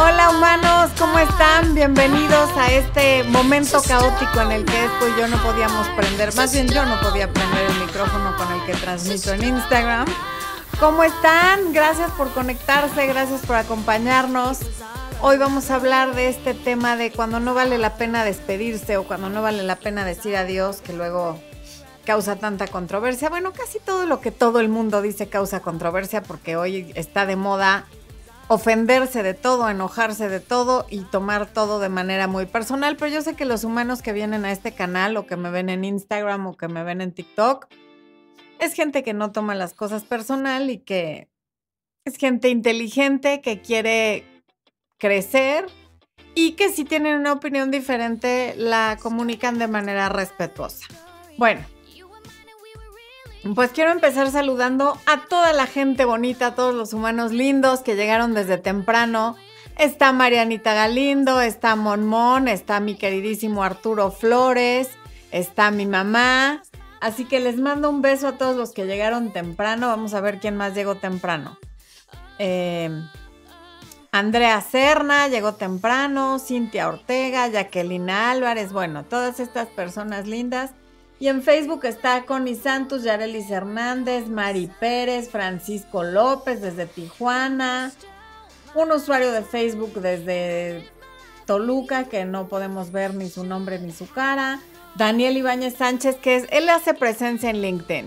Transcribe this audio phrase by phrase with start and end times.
[0.00, 1.74] Hola humanos, ¿cómo están?
[1.74, 6.52] Bienvenidos a este momento caótico en el que esto y yo no podíamos prender, más
[6.52, 10.06] bien yo no podía prender el micrófono con el que transmito en Instagram.
[10.78, 11.72] ¿Cómo están?
[11.72, 14.60] Gracias por conectarse, gracias por acompañarnos.
[15.20, 19.04] Hoy vamos a hablar de este tema de cuando no vale la pena despedirse o
[19.04, 21.40] cuando no vale la pena decir adiós, que luego
[22.06, 23.30] causa tanta controversia.
[23.30, 27.34] Bueno, casi todo lo que todo el mundo dice causa controversia porque hoy está de
[27.34, 27.86] moda
[28.48, 33.22] ofenderse de todo, enojarse de todo y tomar todo de manera muy personal, pero yo
[33.22, 36.46] sé que los humanos que vienen a este canal o que me ven en Instagram
[36.46, 37.68] o que me ven en TikTok,
[38.58, 41.28] es gente que no toma las cosas personal y que
[42.04, 44.24] es gente inteligente que quiere
[44.96, 45.66] crecer
[46.34, 50.86] y que si tienen una opinión diferente la comunican de manera respetuosa.
[51.36, 51.64] Bueno,
[53.54, 57.96] pues quiero empezar saludando a toda la gente bonita, a todos los humanos lindos que
[57.96, 59.36] llegaron desde temprano.
[59.76, 64.90] Está Marianita Galindo, está Monmón, está mi queridísimo Arturo Flores,
[65.30, 66.62] está mi mamá.
[67.00, 69.86] Así que les mando un beso a todos los que llegaron temprano.
[69.88, 71.58] Vamos a ver quién más llegó temprano.
[72.40, 72.90] Eh,
[74.10, 80.72] Andrea Serna llegó temprano, Cintia Ortega, Jacqueline Álvarez, bueno, todas estas personas lindas.
[81.20, 87.90] Y en Facebook está Connie Santos, Yarelis Hernández, Mari Pérez, Francisco López desde Tijuana,
[88.74, 90.88] un usuario de Facebook desde
[91.44, 94.60] Toluca que no podemos ver ni su nombre ni su cara,
[94.94, 98.06] Daniel Ibáñez Sánchez, que es, él hace presencia en LinkedIn.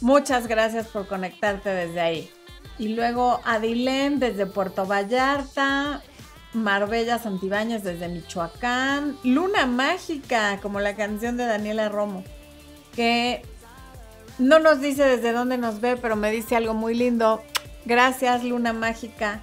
[0.00, 2.30] Muchas gracias por conectarte desde ahí.
[2.78, 6.02] Y luego Adilén desde Puerto Vallarta,
[6.52, 12.22] Marbella Santibáñez desde Michoacán, Luna Mágica, como la canción de Daniela Romo,
[12.94, 13.42] que
[14.38, 17.42] no nos dice desde dónde nos ve, pero me dice algo muy lindo.
[17.84, 19.40] Gracias, Luna Mágica.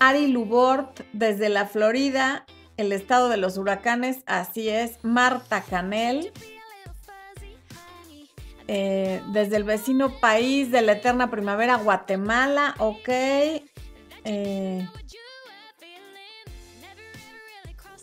[0.00, 2.44] Ari Lubort desde la Florida,
[2.76, 5.02] el estado de los huracanes, así es.
[5.02, 6.32] Marta Canel,
[8.68, 13.08] eh, desde el vecino país de la eterna primavera, Guatemala, ok.
[14.24, 14.86] Eh,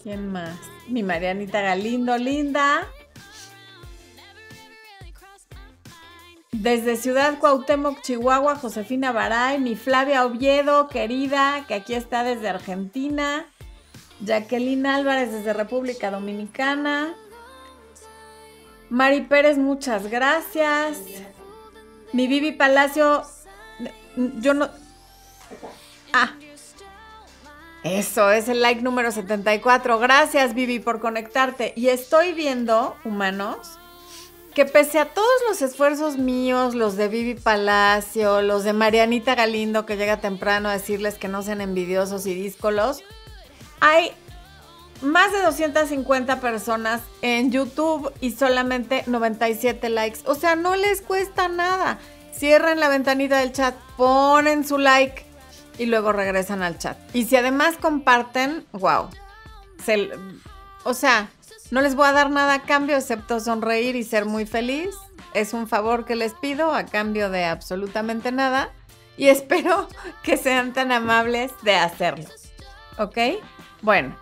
[0.03, 0.57] ¿Quién más?
[0.87, 2.87] Mi Marianita Galindo, linda.
[6.61, 13.45] Desde Ciudad Cuauhtémoc, Chihuahua, Josefina Baray, mi Flavia Oviedo, querida, que aquí está desde Argentina.
[14.21, 17.13] Jacqueline Álvarez desde República Dominicana.
[18.89, 20.97] Mari Pérez, muchas gracias.
[22.13, 23.23] Mi Vivi Palacio,
[24.15, 24.69] yo no...
[26.13, 26.31] Ah,
[27.83, 29.99] eso es el like número 74.
[29.99, 31.73] Gracias Vivi por conectarte.
[31.75, 33.77] Y estoy viendo, humanos,
[34.55, 39.85] que pese a todos los esfuerzos míos, los de Vivi Palacio, los de Marianita Galindo,
[39.85, 43.03] que llega temprano a decirles que no sean envidiosos y díscolos,
[43.81, 44.13] hay
[45.01, 50.21] más de 250 personas en YouTube y solamente 97 likes.
[50.25, 51.99] O sea, no les cuesta nada.
[52.33, 55.25] Cierran la ventanita del chat, ponen su like
[55.77, 56.97] y luego regresan al chat.
[57.13, 59.09] Y si además comparten, wow.
[60.85, 61.29] o sea,
[61.75, 64.95] no les voy a dar nada a cambio excepto sonreír y ser muy feliz.
[65.33, 68.71] Es un favor que les pido a cambio de absolutamente nada.
[69.17, 69.89] Y espero
[70.23, 72.29] que sean tan amables de hacerlo.
[72.97, 73.17] ¿Ok?
[73.81, 74.15] Bueno,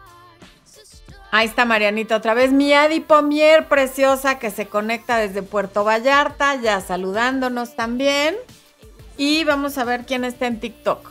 [1.29, 2.51] Ahí está Marianita otra vez.
[2.51, 8.35] Mi Adi Pomier, preciosa, que se conecta desde Puerto Vallarta, ya saludándonos también.
[9.15, 11.07] Y vamos a ver quién está en TikTok.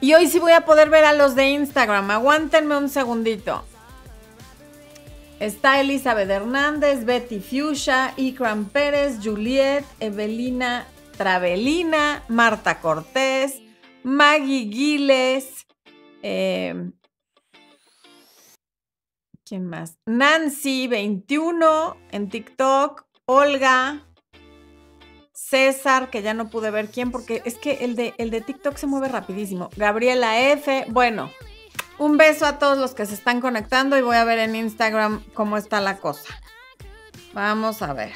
[0.00, 2.10] Y hoy sí voy a poder ver a los de Instagram.
[2.10, 3.64] Aguántenme un segundito.
[5.40, 10.86] Está Elizabeth Hernández, Betty Fuchsia, Ikram Pérez, Juliet, Evelina
[11.16, 13.60] Travelina, Marta Cortés,
[14.04, 15.66] Maggie Giles,
[16.22, 16.90] eh,
[19.50, 19.98] ¿Quién más?
[20.06, 24.06] Nancy21 en TikTok, Olga,
[25.32, 28.76] César, que ya no pude ver quién, porque es que el de, el de TikTok
[28.76, 29.68] se mueve rapidísimo.
[29.76, 30.84] Gabriela F.
[30.90, 31.30] Bueno,
[32.00, 35.22] un beso a todos los que se están conectando y voy a ver en Instagram
[35.34, 36.34] cómo está la cosa.
[37.34, 38.14] Vamos a ver.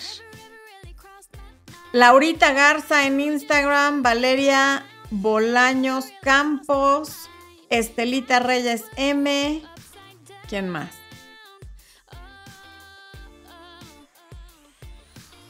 [1.93, 7.29] Laurita Garza en Instagram, Valeria Bolaños Campos,
[7.69, 9.63] Estelita Reyes M.
[10.49, 10.91] ¿Quién más?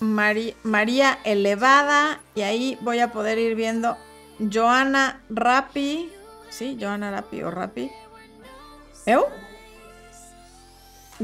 [0.00, 2.20] María Elevada.
[2.34, 3.96] Y ahí voy a poder ir viendo
[4.52, 6.10] Joana Rapi.
[6.50, 7.92] Sí, Joana Rapi o Rapi.
[9.06, 9.28] ¿Eu?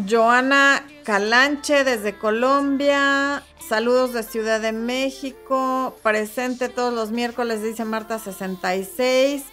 [0.08, 3.42] Joana Calanche desde Colombia.
[3.68, 5.96] Saludos de Ciudad de México.
[6.02, 9.44] Presente todos los miércoles, dice Marta 66.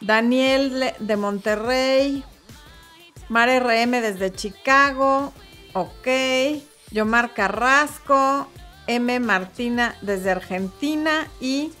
[0.00, 2.24] Daniel de Monterrey.
[3.28, 5.32] Mar RM desde Chicago.
[5.74, 6.08] Ok.
[6.90, 8.48] Yomar Carrasco.
[8.86, 9.20] M.
[9.20, 11.28] Martina desde Argentina.
[11.40, 11.72] Y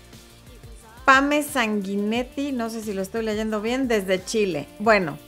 [1.06, 4.68] Pame Sanguinetti, no sé si lo estoy leyendo bien, desde Chile.
[4.78, 5.18] Bueno,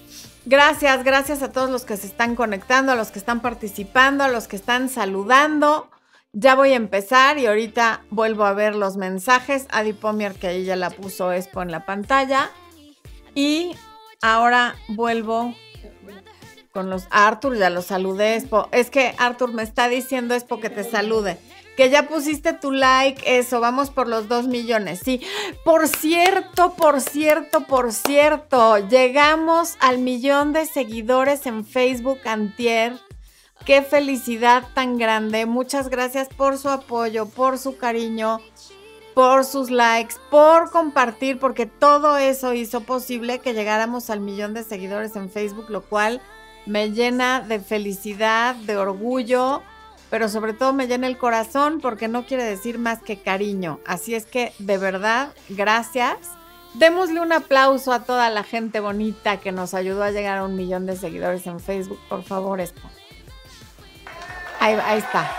[0.45, 4.29] gracias, gracias a todos los que se están conectando, a los que están participando, a
[4.29, 5.91] los que están saludando.
[6.33, 9.67] Ya voy a empezar y ahorita vuelvo a ver los mensajes.
[9.71, 12.51] Adi Pomier, que ahí ya la puso Expo en la pantalla.
[13.35, 13.77] Y
[14.23, 15.55] ahora vuelvo
[16.73, 17.07] con los...
[17.11, 18.69] Arthur, ya lo saludé, Expo.
[18.73, 21.39] Es que Arthur me está diciendo Expo que te salude
[21.77, 25.21] que ya pusiste tu like, eso, vamos por los dos millones, sí.
[25.65, 32.99] Por cierto, por cierto, por cierto, llegamos al millón de seguidores en Facebook Antier.
[33.65, 35.47] Qué felicidad tan grande.
[35.47, 38.41] Muchas gracias por su apoyo, por su cariño,
[39.15, 44.65] por sus likes, por compartir, porque todo eso hizo posible que llegáramos al millón de
[44.65, 46.21] seguidores en Facebook, lo cual
[46.67, 49.63] me llena de felicidad, de orgullo
[50.13, 53.81] pero sobre todo me llena el corazón porque no quiere decir más que cariño.
[53.87, 56.19] Así es que de verdad, gracias.
[56.75, 60.55] Démosle un aplauso a toda la gente bonita que nos ayudó a llegar a un
[60.55, 61.99] millón de seguidores en Facebook.
[62.11, 62.83] Por favor, esto.
[64.61, 65.31] Ahí, ahí está.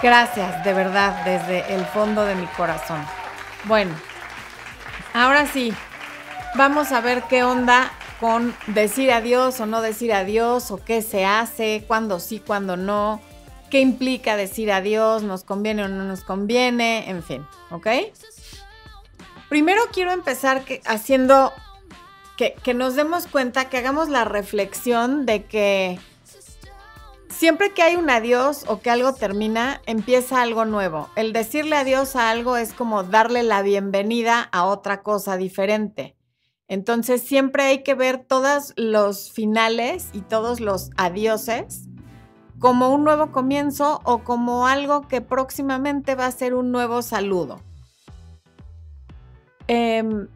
[0.00, 3.04] Gracias, de verdad, desde el fondo de mi corazón.
[3.64, 3.96] Bueno,
[5.12, 5.74] ahora sí,
[6.54, 7.90] vamos a ver qué onda
[8.20, 13.20] con decir adiós o no decir adiós, o qué se hace, cuándo sí, cuándo no
[13.74, 17.88] qué implica decir adiós, nos conviene o no nos conviene, en fin, ¿ok?
[19.48, 21.52] Primero quiero empezar haciendo
[22.36, 25.98] que, que nos demos cuenta, que hagamos la reflexión de que
[27.28, 31.10] siempre que hay un adiós o que algo termina, empieza algo nuevo.
[31.16, 36.16] El decirle adiós a algo es como darle la bienvenida a otra cosa diferente.
[36.68, 41.88] Entonces siempre hay que ver todos los finales y todos los adioses
[42.64, 47.60] como un nuevo comienzo o como algo que próximamente va a ser un nuevo saludo.
[49.68, 50.28] Em,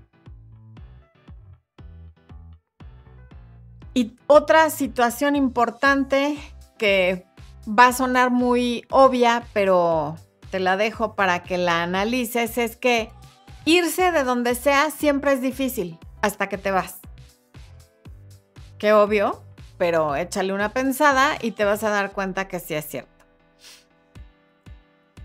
[3.94, 6.36] y otra situación importante
[6.76, 7.25] que
[7.66, 10.16] va a sonar muy obvia, pero
[10.50, 13.10] te la dejo para que la analices, es que
[13.64, 17.00] irse de donde sea siempre es difícil hasta que te vas.
[18.76, 19.47] Qué obvio,
[19.78, 23.19] pero échale una pensada y te vas a dar cuenta que sí es cierto.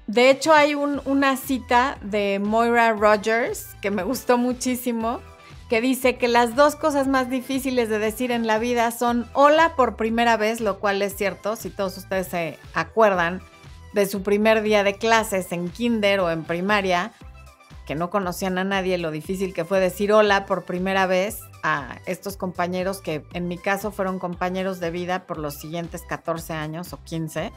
[0.07, 5.21] De hecho, hay una cita de Moira Rogers que me gustó muchísimo,
[5.69, 9.75] que dice que las dos cosas más difíciles de decir en la vida son hola
[9.75, 13.41] por primera vez, lo cual es cierto, si todos ustedes se acuerdan
[13.93, 17.13] de su primer día de clases en kinder o en primaria,
[17.87, 21.99] que no conocían a nadie, lo difícil que fue decir hola por primera vez a
[22.05, 26.93] estos compañeros que en mi caso fueron compañeros de vida por los siguientes 14 años
[26.93, 27.51] o 15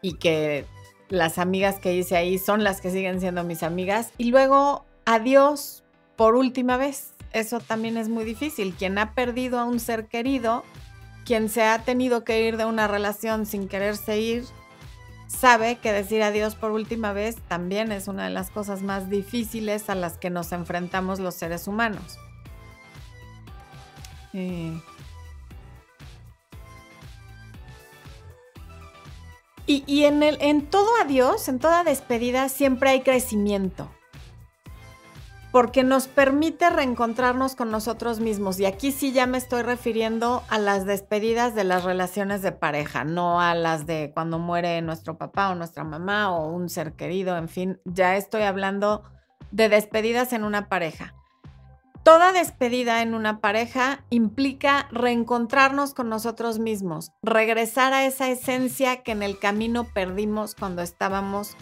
[0.00, 0.64] y que
[1.08, 5.82] las amigas que hice ahí son las que siguen siendo mis amigas y luego adiós
[6.16, 7.14] por última vez.
[7.32, 8.74] Eso también es muy difícil.
[8.74, 10.64] Quien ha perdido a un ser querido,
[11.24, 14.44] quien se ha tenido que ir de una relación sin quererse ir,
[15.30, 19.88] sabe que decir adiós por última vez también es una de las cosas más difíciles
[19.88, 22.18] a las que nos enfrentamos los seres humanos.
[24.32, 24.80] Eh,
[29.66, 33.88] y, en, el, en todo adiós, en toda despedida, siempre hay crecimiento
[35.52, 38.60] porque nos permite reencontrarnos con nosotros mismos.
[38.60, 43.04] Y aquí sí ya me estoy refiriendo a las despedidas de las relaciones de pareja,
[43.04, 47.36] no a las de cuando muere nuestro papá o nuestra mamá o un ser querido,
[47.36, 49.02] en fin, ya estoy hablando
[49.50, 51.14] de despedidas en una pareja.
[52.02, 59.12] Toda despedida en una pareja implica reencontrarnos con nosotros mismos, regresar a esa esencia que
[59.12, 61.56] en el camino perdimos cuando estábamos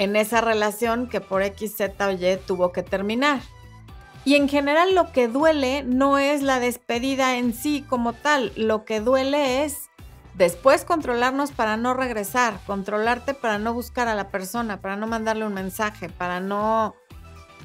[0.00, 3.40] en esa relación que por X, Z o Y tuvo que terminar.
[4.24, 8.86] Y en general lo que duele no es la despedida en sí como tal, lo
[8.86, 9.90] que duele es
[10.34, 15.46] después controlarnos para no regresar, controlarte para no buscar a la persona, para no mandarle
[15.46, 16.94] un mensaje, para no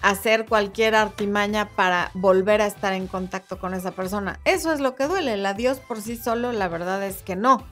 [0.01, 4.41] hacer cualquier artimaña para volver a estar en contacto con esa persona.
[4.43, 7.65] Eso es lo que duele, el adiós por sí solo, la verdad es que no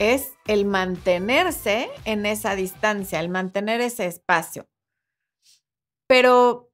[0.00, 4.66] es el mantenerse en esa distancia, el mantener ese espacio.
[6.08, 6.70] Pero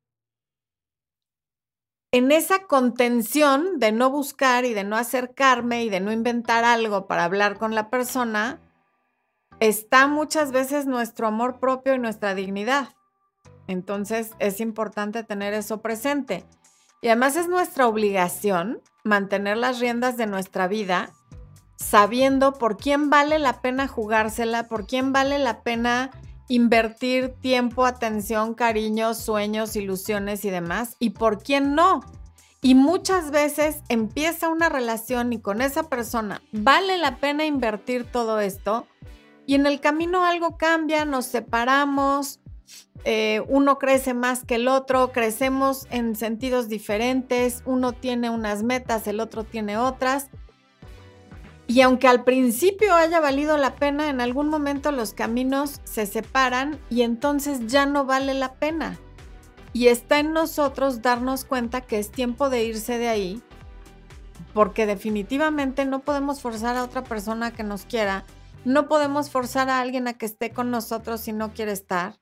[2.12, 7.09] en esa contención de no buscar y de no acercarme y de no inventar algo
[7.09, 8.61] para hablar con la persona,
[9.59, 12.90] está muchas veces nuestro amor propio y nuestra dignidad.
[13.66, 16.45] Entonces es importante tener eso presente.
[17.02, 21.12] Y además es nuestra obligación mantener las riendas de nuestra vida
[21.76, 26.11] sabiendo por quién vale la pena jugársela, por quién vale la pena
[26.49, 32.00] invertir tiempo, atención, cariño, sueños, ilusiones y demás, y por quién no.
[32.62, 38.40] Y muchas veces empieza una relación y con esa persona vale la pena invertir todo
[38.40, 38.87] esto
[39.47, 42.40] y en el camino algo cambia, nos separamos,
[43.04, 49.06] eh, uno crece más que el otro, crecemos en sentidos diferentes, uno tiene unas metas,
[49.06, 50.28] el otro tiene otras.
[51.68, 56.78] Y aunque al principio haya valido la pena, en algún momento los caminos se separan
[56.90, 58.99] y entonces ya no vale la pena.
[59.73, 63.42] Y está en nosotros darnos cuenta que es tiempo de irse de ahí,
[64.54, 68.25] porque definitivamente no podemos forzar a otra persona que nos quiera,
[68.64, 72.16] no podemos forzar a alguien a que esté con nosotros si no quiere estar,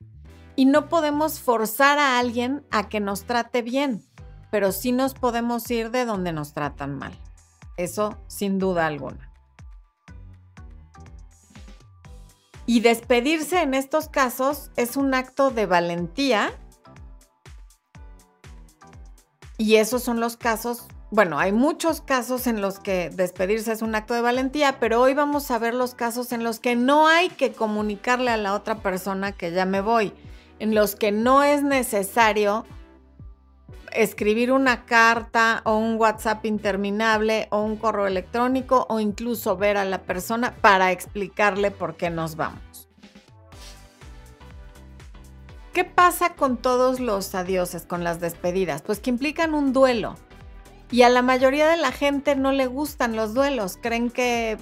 [0.57, 4.03] y no podemos forzar a alguien a que nos trate bien,
[4.51, 7.13] pero sí nos podemos ir de donde nos tratan mal.
[7.77, 9.24] Eso sin duda alguna.
[12.67, 16.53] Y despedirse en estos casos es un acto de valentía.
[19.59, 23.95] Y esos son los casos, bueno, hay muchos casos en los que despedirse es un
[23.95, 27.29] acto de valentía, pero hoy vamos a ver los casos en los que no hay
[27.29, 30.13] que comunicarle a la otra persona que ya me voy,
[30.59, 32.65] en los que no es necesario
[33.95, 39.85] escribir una carta o un WhatsApp interminable o un correo electrónico o incluso ver a
[39.85, 42.89] la persona para explicarle por qué nos vamos.
[45.73, 48.83] ¿Qué pasa con todos los adioses, con las despedidas?
[48.83, 50.15] Pues que implican un duelo.
[50.93, 53.77] Y a la mayoría de la gente no le gustan los duelos.
[53.83, 54.57] Creen que,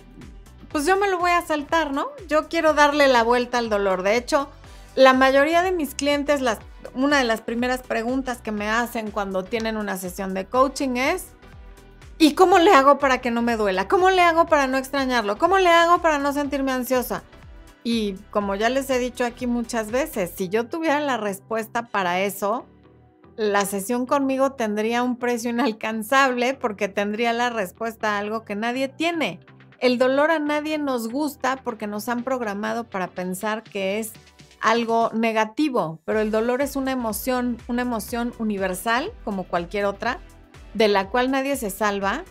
[0.71, 2.09] pues yo me lo voy a saltar, ¿no?
[2.29, 4.03] Yo quiero darle la vuelta al dolor.
[4.03, 4.49] De hecho,
[4.95, 6.61] la mayoría de mis clientes, las,
[6.95, 11.29] una de las primeras preguntas que me hacen cuando tienen una sesión de coaching es,
[12.19, 13.89] ¿y cómo le hago para que no me duela?
[13.89, 15.39] ¿Cómo le hago para no extrañarlo?
[15.39, 17.23] ¿Cómo le hago para no sentirme ansiosa?
[17.85, 22.21] Y como ya les he dicho aquí muchas veces, si yo tuviera la respuesta para
[22.21, 22.67] eso,
[23.37, 28.89] la sesión conmigo tendría un precio inalcanzable porque tendría la respuesta a algo que nadie
[28.89, 29.41] tiene.
[29.81, 34.13] El dolor a nadie nos gusta porque nos han programado para pensar que es
[34.63, 40.21] algo negativo, pero el dolor es una emoción, una emoción universal como cualquier otra,
[40.73, 42.25] de la cual nadie se salva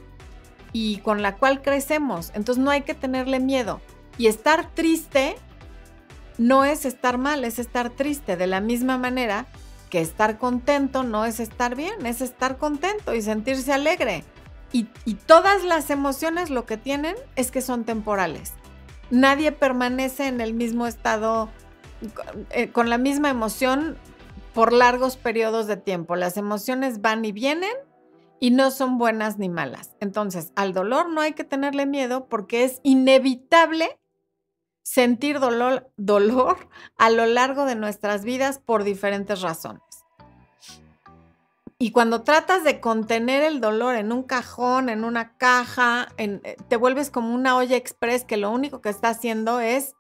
[0.74, 2.32] y con la cual crecemos.
[2.34, 3.82] Entonces no hay que tenerle miedo.
[4.18, 5.36] Y estar triste
[6.38, 8.38] no es estar mal, es estar triste.
[8.38, 9.46] De la misma manera
[9.90, 14.24] que estar contento no es estar bien, es estar contento y sentirse alegre.
[14.74, 14.86] Y,
[15.26, 18.54] todas las emociones lo que tienen es que son temporales.
[19.10, 21.50] Nadie permanece en el mismo estado,
[22.72, 23.98] con la misma emoción
[24.54, 26.16] por largos periodos de tiempo.
[26.16, 27.72] Las emociones van y vienen
[28.40, 29.96] y no son buenas ni malas.
[30.00, 34.00] Entonces, al dolor no hay que tenerle miedo porque es inevitable
[34.84, 36.58] sentir dolor, dolor
[36.98, 39.84] a lo largo de nuestras vidas por diferentes razones.
[41.78, 46.76] Y cuando tratas de contener el dolor en un cajón, en una caja, eh, te
[46.76, 49.96] vuelves como una olla express que lo único que está haciendo es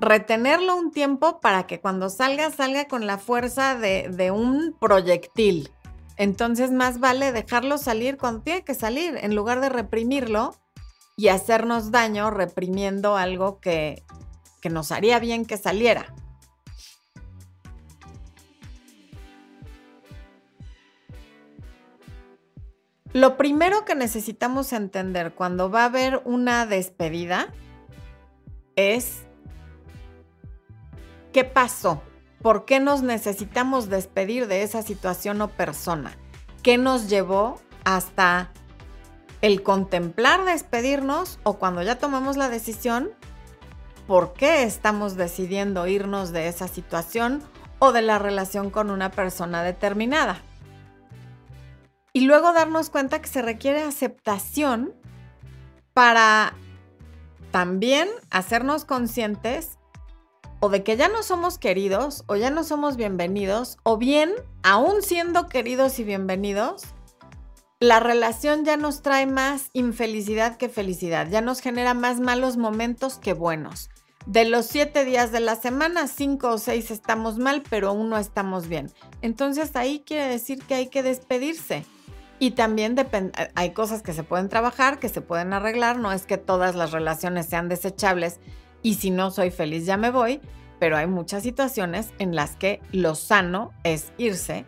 [0.00, 5.70] retenerlo un tiempo para que cuando salga, salga con la fuerza de, de un proyectil.
[6.16, 10.54] Entonces más vale dejarlo salir cuando tiene que salir, en lugar de reprimirlo
[11.16, 14.02] y hacernos daño reprimiendo algo que,
[14.60, 16.14] que nos haría bien que saliera.
[23.12, 27.52] Lo primero que necesitamos entender cuando va a haber una despedida
[28.74, 29.23] es
[31.34, 32.00] qué pasó,
[32.40, 36.16] por qué nos necesitamos despedir de esa situación o persona,
[36.62, 38.52] qué nos llevó hasta
[39.42, 43.10] el contemplar despedirnos o cuando ya tomamos la decisión,
[44.06, 47.42] por qué estamos decidiendo irnos de esa situación
[47.80, 50.40] o de la relación con una persona determinada.
[52.12, 54.94] Y luego darnos cuenta que se requiere aceptación
[55.94, 56.54] para
[57.50, 59.78] también hacernos conscientes
[60.64, 65.02] o de que ya no somos queridos o ya no somos bienvenidos, o bien, aún
[65.02, 66.84] siendo queridos y bienvenidos,
[67.80, 73.18] la relación ya nos trae más infelicidad que felicidad, ya nos genera más malos momentos
[73.18, 73.90] que buenos.
[74.24, 78.66] De los siete días de la semana, cinco o seis estamos mal, pero uno estamos
[78.66, 78.90] bien.
[79.20, 81.84] Entonces ahí quiere decir que hay que despedirse.
[82.38, 82.96] Y también
[83.54, 85.98] hay cosas que se pueden trabajar, que se pueden arreglar.
[85.98, 88.40] No es que todas las relaciones sean desechables
[88.84, 90.40] y si no soy feliz ya me voy,
[90.78, 94.66] pero hay muchas situaciones en las que lo sano es irse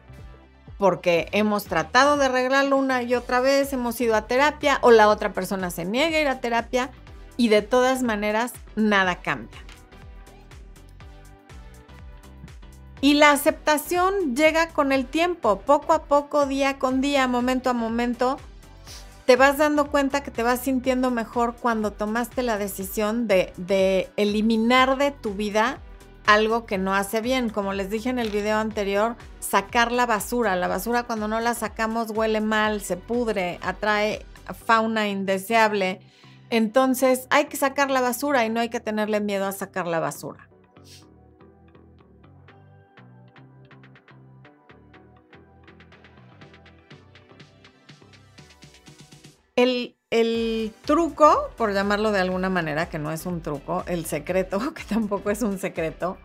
[0.78, 5.08] porque hemos tratado de arreglarlo una y otra vez, hemos ido a terapia o la
[5.08, 6.90] otra persona se niega a ir a terapia
[7.36, 9.58] y de todas maneras nada cambia.
[13.00, 17.74] Y la aceptación llega con el tiempo, poco a poco, día con día, momento a
[17.74, 18.38] momento.
[19.26, 24.98] Te vas dando cuenta que te vas sintiendo mejor cuando tomaste la decisión de, eliminar
[24.98, 25.80] de tu vida
[26.26, 27.50] algo que no hace bien.
[27.50, 30.54] Como les dije en el video anterior, sacar la basura.
[30.54, 34.24] La basura cuando no la sacamos huele mal, se pudre, atrae
[34.64, 35.98] fauna indeseable.
[36.50, 39.98] Entonces hay que sacar la basura y no hay que tenerle miedo a sacar la
[39.98, 40.48] basura.
[49.56, 49.94] El,
[50.84, 55.30] truco, por llamarlo de alguna manera, que no es un truco, el secreto, que tampoco
[55.30, 56.18] es un secreto,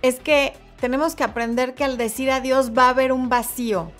[0.00, 3.92] es que tenemos que aprender que al decir adiós va a haber un vacío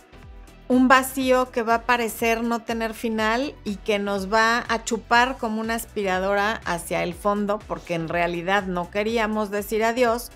[0.73, 5.37] un vacío que va a parecer no tener final y que nos va a chupar
[5.37, 10.31] como una aspiradora hacia el fondo, porque en realidad no queríamos decir adiós,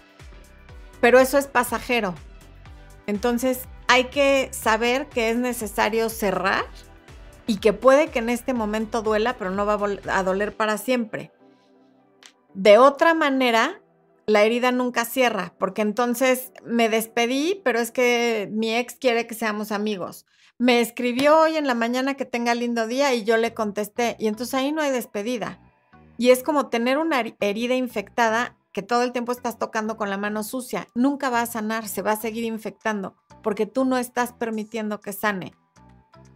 [1.00, 2.14] pero eso es pasajero.
[3.06, 6.66] Entonces hay que saber que es necesario cerrar
[7.46, 9.78] y que puede que en este momento duela, pero no va
[10.12, 11.32] a doler para siempre.
[12.54, 13.80] De otra manera,
[14.26, 19.34] la herida nunca cierra, porque entonces me despedí, pero es que mi ex quiere que
[19.34, 20.26] seamos amigos.
[20.58, 24.26] Me escribió hoy en la mañana que tenga lindo día y yo le contesté, y
[24.26, 25.60] entonces ahí no hay despedida.
[26.18, 30.16] Y es como tener una herida infectada que todo el tiempo estás tocando con la
[30.16, 30.88] mano sucia.
[30.94, 35.12] Nunca va a sanar, se va a seguir infectando, porque tú no estás permitiendo que
[35.12, 35.54] sane.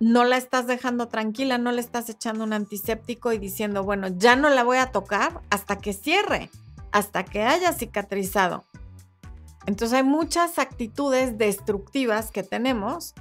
[0.01, 4.35] No la estás dejando tranquila, no le estás echando un antiséptico y diciendo, bueno, ya
[4.35, 6.51] no la voy a tocar hasta que cierre
[6.93, 8.65] hasta que haya cicatrizado.
[9.67, 13.15] Entonces hay muchas actitudes destructivas que tenemos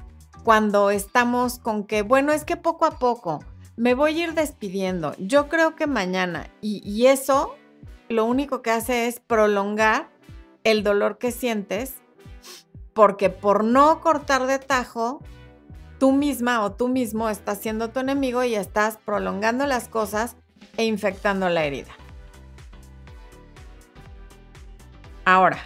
[0.43, 3.43] cuando estamos con que, bueno, es que poco a poco
[3.75, 5.13] me voy a ir despidiendo.
[5.19, 6.49] Yo creo que mañana.
[6.61, 7.55] Y, y eso
[8.07, 10.09] lo único que hace es prolongar
[10.63, 11.95] el dolor que sientes
[12.93, 15.21] porque por no cortar de tajo,
[15.99, 20.35] tú misma o tú mismo estás siendo tu enemigo y estás prolongando las cosas
[20.77, 21.91] e infectando la herida.
[25.25, 25.59] Ahora,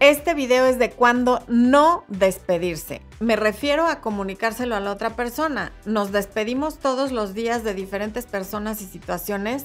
[0.00, 3.00] este video es de cuando no despedirse.
[3.18, 5.72] Me refiero a comunicárselo a la otra persona.
[5.86, 9.64] Nos despedimos todos los días de diferentes personas y situaciones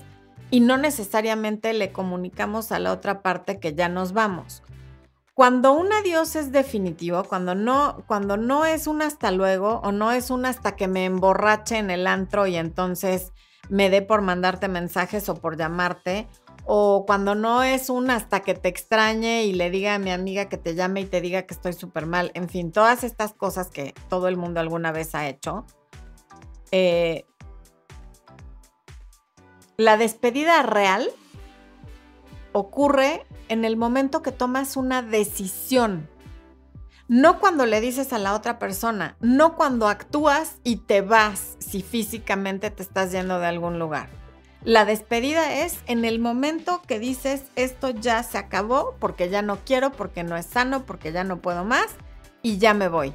[0.50, 4.64] y no necesariamente le comunicamos a la otra parte que ya nos vamos.
[5.34, 10.12] Cuando un adiós es definitivo, cuando no, cuando no es un hasta luego o no
[10.12, 13.32] es un hasta que me emborrache en el antro y entonces
[13.70, 16.28] me dé por mandarte mensajes o por llamarte,
[16.66, 20.50] o cuando no es un hasta que te extrañe y le diga a mi amiga
[20.50, 23.70] que te llame y te diga que estoy súper mal, en fin, todas estas cosas
[23.70, 25.66] que todo el mundo alguna vez ha hecho.
[26.72, 27.26] Eh,
[29.78, 31.10] la despedida real
[32.52, 36.10] ocurre en el momento que tomas una decisión.
[37.08, 41.82] No cuando le dices a la otra persona, no cuando actúas y te vas si
[41.82, 44.10] físicamente te estás yendo de algún lugar.
[44.64, 49.58] La despedida es en el momento que dices esto ya se acabó porque ya no
[49.66, 51.88] quiero, porque no es sano, porque ya no puedo más
[52.44, 53.14] y ya me voy.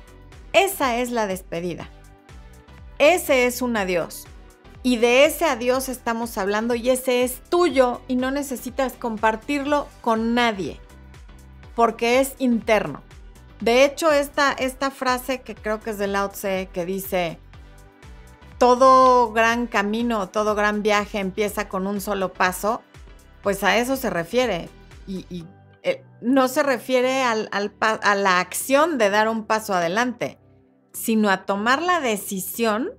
[0.52, 1.88] Esa es la despedida.
[2.98, 4.26] Ese es un adiós.
[4.86, 10.32] Y de ese adiós estamos hablando y ese es tuyo y no necesitas compartirlo con
[10.32, 10.80] nadie
[11.74, 13.02] porque es interno.
[13.58, 17.40] De hecho, esta, esta frase que creo que es de Lao Tse que dice,
[18.58, 22.80] todo gran camino, todo gran viaje empieza con un solo paso,
[23.42, 24.68] pues a eso se refiere.
[25.08, 25.46] Y,
[25.82, 30.38] eh, no se refiere al, a la acción de dar un paso adelante,
[30.92, 32.92] sino a tomar la decisión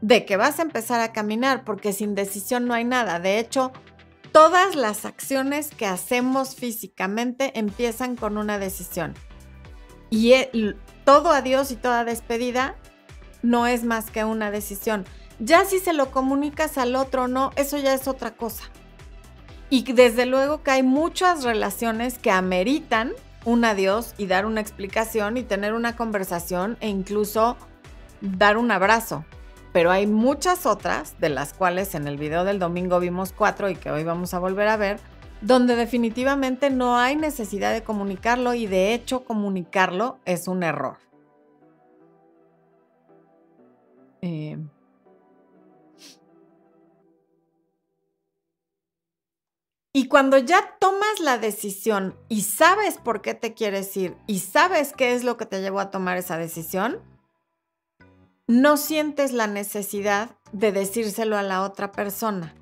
[0.00, 3.20] de que vas a empezar a caminar, porque sin decisión no hay nada.
[3.20, 3.72] De hecho,
[4.32, 9.14] todas las acciones que hacemos físicamente empiezan con una decisión.
[10.08, 12.76] Y e, todo adiós y toda despedida
[13.42, 15.04] no es más que una decisión.
[15.38, 18.64] Ya si se lo comunicas al otro o no, eso ya es otra cosa.
[19.70, 23.12] Y desde luego que hay muchas relaciones que ameritan
[23.44, 27.56] un adiós y dar una explicación y tener una conversación e incluso
[28.20, 29.24] dar un abrazo.
[29.72, 33.76] Pero hay muchas otras, de las cuales en el video del domingo vimos cuatro y
[33.76, 34.98] que hoy vamos a volver a ver,
[35.40, 40.98] donde definitivamente no hay necesidad de comunicarlo y de hecho comunicarlo es un error.
[44.22, 44.58] Eh,
[49.92, 54.92] Y cuando ya tomas la decisión y sabes por qué te quieres ir y sabes
[54.96, 57.00] qué es lo que te llevó a tomar esa decisión,
[58.50, 62.54] no sientes la necesidad de decírselo a la otra persona.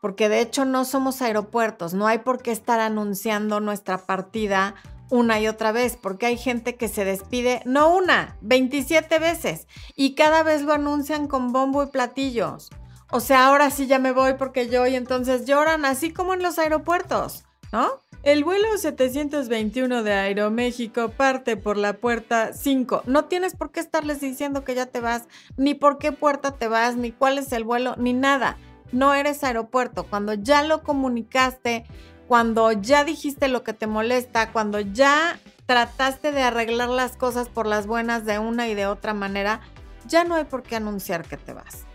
[0.00, 4.76] Porque de hecho no somos aeropuertos, no hay por qué estar anunciando nuestra partida
[5.10, 10.14] una y otra vez, porque hay gente que se despide, no una, 27 veces, y
[10.14, 12.70] cada vez lo anuncian con bombo y platillos.
[13.10, 16.42] O sea, ahora sí ya me voy porque yo y entonces lloran, así como en
[16.42, 17.90] los aeropuertos, ¿no?
[18.22, 23.02] El vuelo 721 de Aeroméxico parte por la puerta 5.
[23.06, 25.24] No tienes por qué estarles diciendo que ya te vas,
[25.56, 28.58] ni por qué puerta te vas, ni cuál es el vuelo, ni nada.
[28.92, 30.04] No eres aeropuerto.
[30.04, 31.84] Cuando ya lo comunicaste,
[32.28, 37.66] cuando ya dijiste lo que te molesta, cuando ya trataste de arreglar las cosas por
[37.66, 39.62] las buenas de una y de otra manera,
[40.06, 41.86] ya no hay por qué anunciar que te vas.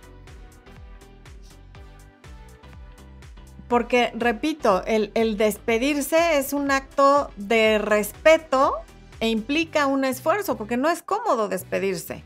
[3.67, 8.75] Porque, repito, el, despedirse es un acto de respeto
[9.19, 12.23] e implica un esfuerzo, porque no es cómodo despedirse.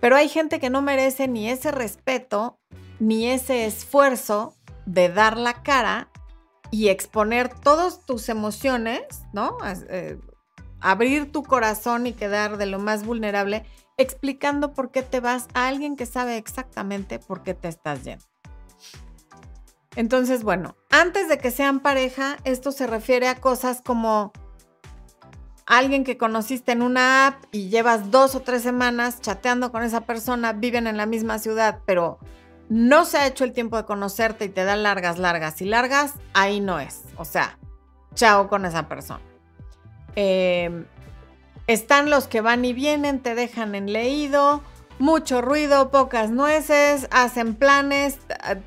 [0.00, 2.58] Pero hay gente que no merece ni ese respeto,
[3.00, 6.08] ni ese esfuerzo de dar la cara
[6.70, 9.56] y exponer todas tus emociones, ¿no?
[9.88, 10.18] Eh,
[10.80, 13.64] abrir tu corazón y quedar de lo más vulnerable
[13.96, 18.24] explicando por qué te vas a alguien que sabe exactamente por qué te estás yendo.
[19.96, 24.32] Entonces, bueno, antes de que sean pareja, esto se refiere a cosas como
[25.66, 30.02] alguien que conociste en una app y llevas dos o tres semanas chateando con esa
[30.02, 32.18] persona, viven en la misma ciudad, pero
[32.68, 36.14] no se ha hecho el tiempo de conocerte y te da largas, largas y largas,
[36.34, 37.02] ahí no es.
[37.16, 37.58] O sea,
[38.14, 39.22] chao con esa persona.
[40.14, 40.84] Em,
[41.66, 44.62] están los que van y vienen, te dejan en leído,
[44.98, 48.18] mucho ruido, pocas nueces, hacen planes,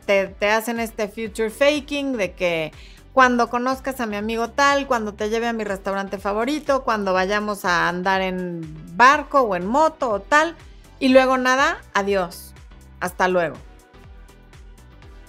[0.06, 2.72] te, hacen este future faking de que
[3.14, 7.66] cuando conozcas a mi amigo tal, cuando te lleve a mi restaurante favorito, cuando vayamos
[7.66, 8.62] a andar en
[8.96, 10.56] barco o en moto o tal,
[11.00, 12.54] y luego nada, adiós,
[13.00, 13.56] hasta luego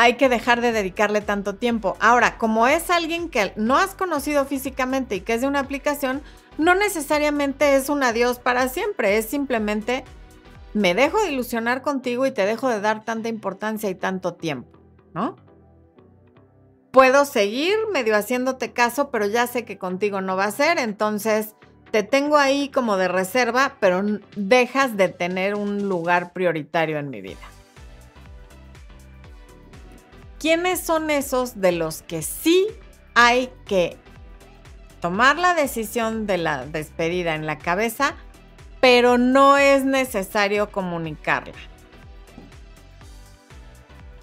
[0.01, 1.95] hay que dejar de dedicarle tanto tiempo.
[2.01, 6.23] Ahora, como es alguien que no has conocido físicamente y que es de una aplicación,
[6.57, 10.07] no necesariamente es un adiós para siempre, es simplemente
[10.75, 14.79] me dejo de ilusionar contigo y te dejo de dar tanta importancia y tanto tiempo,
[15.15, 15.37] ¿no?
[16.91, 21.55] Puedo seguir medio haciéndote caso, pero ya sé que contigo no va a ser, entonces
[21.91, 24.03] te tengo ahí como de reserva, pero
[24.37, 27.51] dejas de tener un lugar prioritario en mi vida.
[30.41, 32.67] ¿quiénes son esos de los que sí
[33.15, 33.97] hay que
[35.01, 38.17] tomar la decisión de la despedida en la cabeza,
[38.81, 41.55] pero no es necesario comunicarla?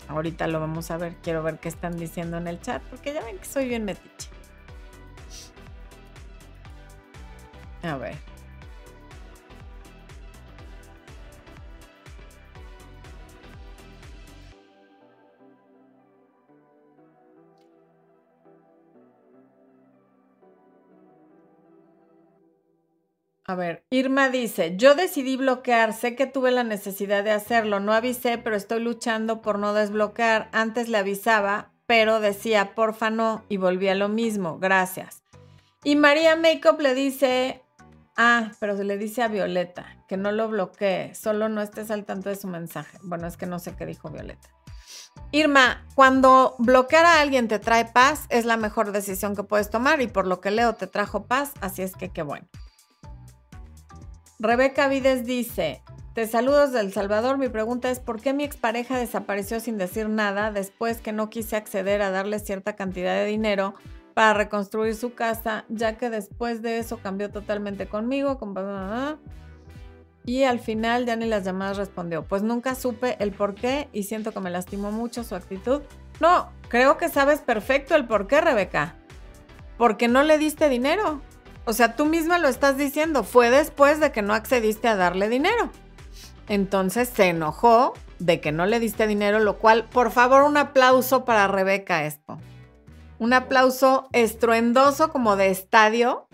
[0.08, 3.24] Ahorita lo vamos a ver, quiero ver qué están diciendo en el chat, porque ya
[3.24, 4.30] ven que soy bien metiche.
[7.84, 8.27] A ver.
[23.50, 27.94] A ver, Irma dice, yo decidí bloquear, sé que tuve la necesidad de hacerlo, no
[27.94, 30.50] avisé, pero estoy luchando por no desbloquear.
[30.52, 35.24] Antes le avisaba, pero decía, porfa no, y volví a lo mismo, gracias.
[35.86, 37.64] Y María Makeup le dice,
[38.18, 42.28] ah, pero le dice a Violeta, que no lo bloquee, solo no estés al tanto
[42.28, 42.98] de su mensaje.
[43.02, 44.50] Bueno, es que no sé qué dijo Violeta.
[45.32, 50.02] Irma, cuando bloquear a alguien te trae paz, es la mejor decisión que puedes tomar
[50.02, 52.46] y por lo que leo te trajo paz, así es que qué bueno.
[54.40, 55.82] Rebeca Vides dice,
[56.14, 60.52] te saludos del Salvador, mi pregunta es ¿por qué mi expareja desapareció sin decir nada
[60.52, 63.74] después que no quise acceder a darle cierta cantidad de dinero
[64.14, 68.38] para reconstruir su casa, ya que después de eso cambió totalmente conmigo,
[70.24, 72.24] y al final ya ni las llamadas respondió.
[72.24, 75.82] Pues nunca supe el por qué y siento que me lastimó mucho su actitud.
[76.20, 78.96] No, creo que sabes perfecto el por qué, Rebeca.
[79.78, 81.22] Porque no le diste dinero.
[81.68, 85.28] O sea, tú misma lo estás diciendo, fue después de que no accediste a darle
[85.28, 85.70] dinero.
[86.48, 91.26] Entonces se enojó de que no le diste dinero, lo cual, por favor, un aplauso
[91.26, 92.40] para Rebeca esto.
[93.20, 96.30] Un aplauso estruendoso como de estadio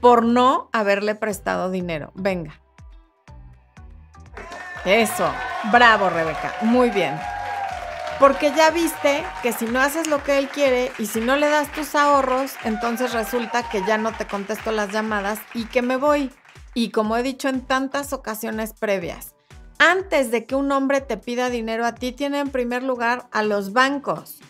[0.00, 2.12] por no haberle prestado dinero.
[2.14, 2.60] Venga.
[4.84, 5.28] Eso.
[5.72, 6.54] Bravo, Rebeca.
[6.62, 7.18] Muy bien.
[8.20, 11.48] Porque ya viste que si no haces lo que él quiere y si no le
[11.48, 15.96] das tus ahorros, entonces resulta que ya no te contesto las llamadas y que me
[15.96, 16.30] voy.
[16.74, 19.34] Y como he dicho en tantas ocasiones previas,
[19.78, 23.42] antes de que un hombre te pida dinero a ti, tiene en primer lugar a
[23.42, 24.40] los bancos.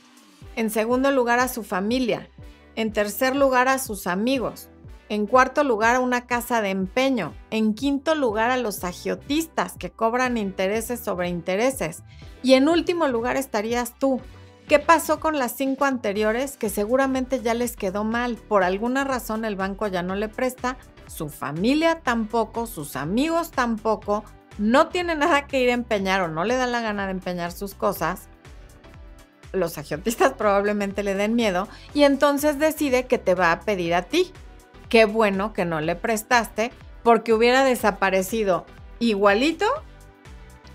[0.56, 2.28] En segundo lugar, a su familia.
[2.74, 4.68] En tercer lugar, a sus amigos.
[5.10, 7.34] En cuarto lugar, a una casa de empeño.
[7.50, 12.04] En quinto lugar, a los agiotistas que cobran intereses sobre intereses.
[12.44, 14.20] Y en último lugar estarías tú.
[14.68, 16.56] ¿Qué pasó con las cinco anteriores?
[16.56, 18.36] Que seguramente ya les quedó mal.
[18.36, 20.76] Por alguna razón el banco ya no le presta,
[21.08, 24.22] su familia tampoco, sus amigos tampoco.
[24.58, 27.50] No tiene nada que ir a empeñar o no le da la gana de empeñar
[27.50, 28.28] sus cosas
[29.52, 34.02] los agiotistas probablemente le den miedo y entonces decide que te va a pedir a
[34.02, 34.32] ti
[34.90, 36.72] qué bueno que no le prestaste
[37.02, 38.66] porque hubiera desaparecido
[38.98, 39.66] igualito.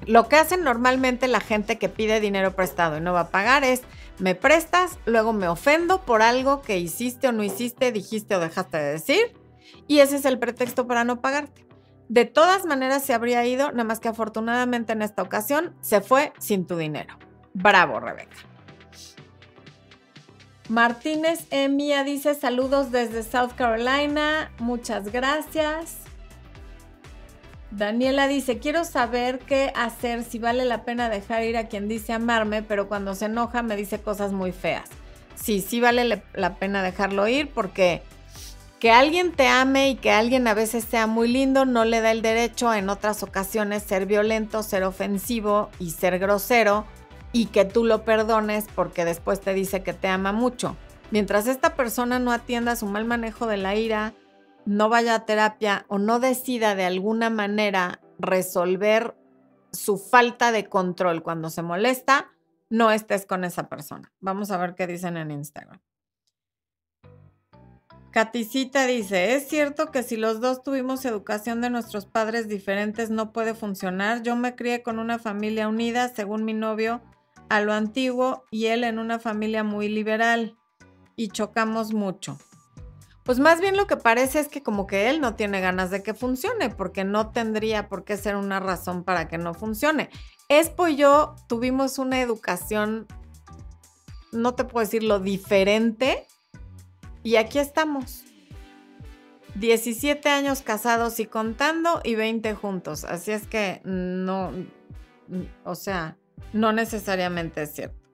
[0.07, 3.63] Lo que hacen normalmente la gente que pide dinero prestado y no va a pagar
[3.63, 3.81] es,
[4.17, 8.77] me prestas, luego me ofendo por algo que hiciste o no hiciste, dijiste o dejaste
[8.77, 9.33] de decir,
[9.87, 11.65] y ese es el pretexto para no pagarte.
[12.07, 16.33] De todas maneras se habría ido, nada más que afortunadamente en esta ocasión se fue
[16.39, 17.17] sin tu dinero.
[17.53, 18.54] Bravo, Rebeca.
[20.69, 24.51] Martínez Emia dice saludos desde South Carolina.
[24.57, 25.97] Muchas gracias.
[27.69, 32.13] Daniela dice, quiero saber qué hacer, si vale la pena dejar ir a quien dice
[32.13, 34.89] amarme, pero cuando se enoja me dice cosas muy feas.
[35.35, 38.01] Sí, sí vale la pena dejarlo ir porque
[38.79, 42.11] que alguien te ame y que alguien a veces sea muy lindo no le da
[42.11, 46.85] el derecho en otras ocasiones ser violento, ser ofensivo y ser grosero
[47.35, 50.77] y que tú lo perdones porque después te dice que te ama mucho.
[51.11, 54.13] Mientras esta persona no atienda su mal manejo de la ira,
[54.65, 59.17] no vaya a terapia o no decida de alguna manera resolver
[59.73, 62.31] su falta de control cuando se molesta,
[62.69, 64.13] no estés con esa persona.
[64.21, 65.81] Vamos a ver qué dicen en Instagram.
[68.11, 73.33] Caticita dice, ¿es cierto que si los dos tuvimos educación de nuestros padres diferentes no
[73.33, 74.21] puede funcionar?
[74.23, 77.01] Yo me crié con una familia unida, según mi novio,
[77.49, 80.57] a lo antiguo y él en una familia muy liberal
[81.15, 82.37] y chocamos mucho.
[83.23, 86.03] Pues más bien lo que parece es que como que él no tiene ganas de
[86.03, 90.09] que funcione, porque no tendría por qué ser una razón para que no funcione.
[90.47, 93.07] Espo y yo tuvimos una educación,
[94.31, 96.27] no te puedo decir lo diferente,
[97.23, 98.23] y aquí estamos.
[99.55, 103.05] 17 años casados y contando y 20 juntos.
[103.05, 104.51] Así es que no,
[105.63, 106.17] o sea,
[106.53, 108.05] no necesariamente es cierto.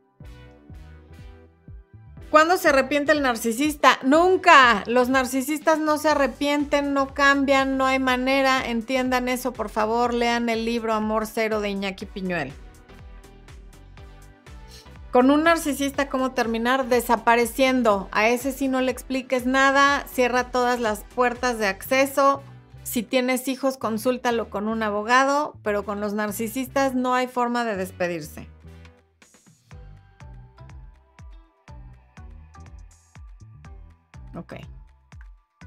[2.32, 4.00] ¿Cuándo se arrepiente el narcisista?
[4.04, 4.86] Nunca.
[4.88, 8.66] Los narcisistas no se arrepienten, no cambian, no hay manera.
[8.66, 10.14] Entiendan eso, por favor.
[10.14, 12.54] Lean el libro Amor Cero de Iñaki Piñuel.
[15.12, 16.86] Con un narcisista, ¿cómo terminar?
[16.88, 18.08] Desapareciendo.
[18.14, 22.42] A ese sí no le expliques nada, cierra todas las puertas de acceso,
[22.84, 27.76] si tienes hijos, consúltalo con un abogado, pero con los narcisistas no hay forma de
[27.76, 28.48] despedirse.
[34.36, 34.56] Ok.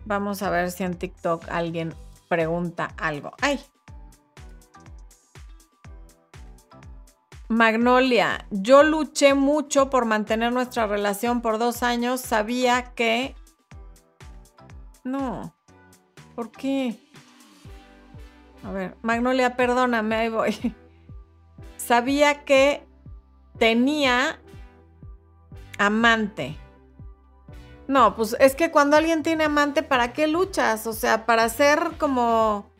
[0.05, 1.94] Vamos a ver si en TikTok alguien
[2.29, 3.33] pregunta algo.
[3.40, 3.61] ¡Ay!
[7.48, 12.20] Magnolia, yo luché mucho por mantener nuestra relación por dos años.
[12.20, 13.35] Sabía que...
[15.05, 15.55] No.
[16.35, 17.04] ¿Por qué?
[18.64, 20.74] A ver, Magnolia, perdóname, ahí voy.
[21.77, 22.83] Sabía que
[23.59, 24.40] tenía
[25.79, 26.57] amante.
[27.87, 30.87] No, pues es que cuando alguien tiene amante, ¿para qué luchas?
[30.87, 32.70] O sea, para ser como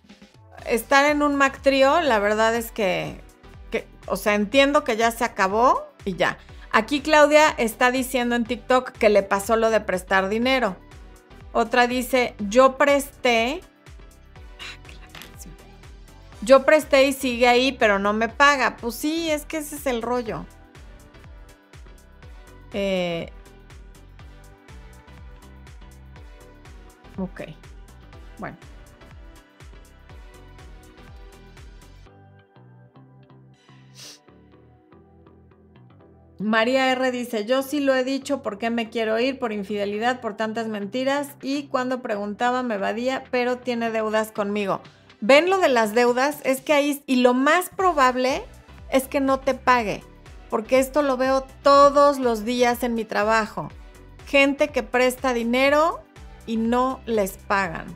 [0.67, 3.21] estar en un Mac trío, la verdad es que,
[3.71, 6.39] que, o sea, entiendo que ya se acabó y ya.
[6.73, 10.77] Aquí Claudia está diciendo en TikTok que le pasó lo de prestar dinero.
[11.53, 13.61] Otra dice, yo presté
[16.45, 18.77] yo presté y sigue ahí, pero no me paga.
[18.77, 20.47] Pues sí, es que ese es el rollo.
[22.73, 23.31] Eh,
[27.17, 27.43] ok.
[28.39, 28.57] Bueno.
[36.41, 39.39] María R dice, yo sí lo he dicho, ¿por qué me quiero ir?
[39.39, 41.37] Por infidelidad, por tantas mentiras.
[41.41, 44.83] Y cuando preguntaba me evadía, pero tiene deudas conmigo
[45.27, 48.45] ven lo de las deudas, es que ahí, y lo más probable
[48.91, 50.05] es que no te pague,
[50.51, 53.71] porque esto lo veo todos los días en mi trabajo.
[54.27, 56.03] Gente que presta dinero
[56.47, 57.87] y no les pagan.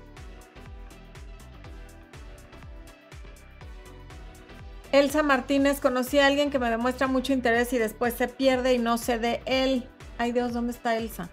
[4.90, 8.78] Elsa Martínez, conocí a alguien que me demuestra mucho interés y después se pierde y
[8.78, 9.86] no sé de él.
[10.16, 11.28] Ay Dios, ¿dónde está Elsa?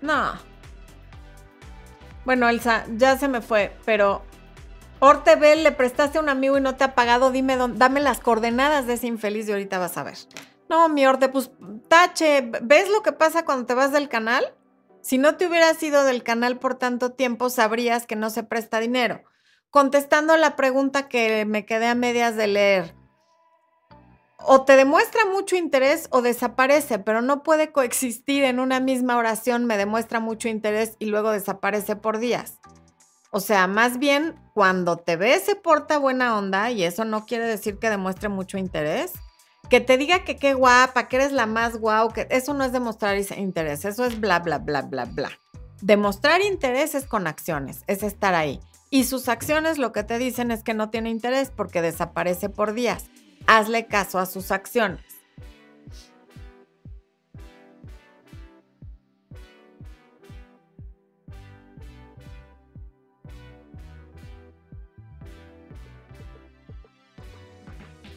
[0.00, 0.32] No.
[2.24, 4.22] Bueno, Elsa, ya se me fue, pero
[4.98, 8.86] Ortebel, le prestaste a un amigo y no te ha pagado, dime dame las coordenadas
[8.86, 10.16] de ese infeliz y ahorita vas a ver.
[10.68, 11.50] No, mi orte, pues
[11.88, 14.54] tache, ¿ves lo que pasa cuando te vas del canal?
[15.02, 18.80] Si no te hubieras ido del canal por tanto tiempo, sabrías que no se presta
[18.80, 19.22] dinero.
[19.70, 22.94] Contestando la pregunta que me quedé a medias de leer,
[24.38, 29.66] o te demuestra mucho interés o desaparece, pero no puede coexistir en una misma oración,
[29.66, 32.60] me demuestra mucho interés y luego desaparece por días.
[33.36, 37.44] O sea, más bien cuando te ve se porta buena onda y eso no quiere
[37.46, 39.12] decir que demuestre mucho interés.
[39.68, 42.72] Que te diga que qué guapa, que eres la más guau, que eso no es
[42.72, 45.30] demostrar interés, eso es bla, bla, bla, bla, bla.
[45.82, 48.58] Demostrar interés es con acciones, es estar ahí.
[48.88, 52.72] Y sus acciones lo que te dicen es que no tiene interés porque desaparece por
[52.72, 53.04] días
[53.46, 55.04] hazle caso a sus acciones.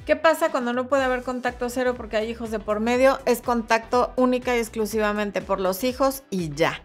[0.10, 3.20] ¿Qué pasa cuando no puede haber contacto cero porque hay hijos de por medio?
[3.28, 6.82] Es contacto única y exclusivamente por los hijos y ya.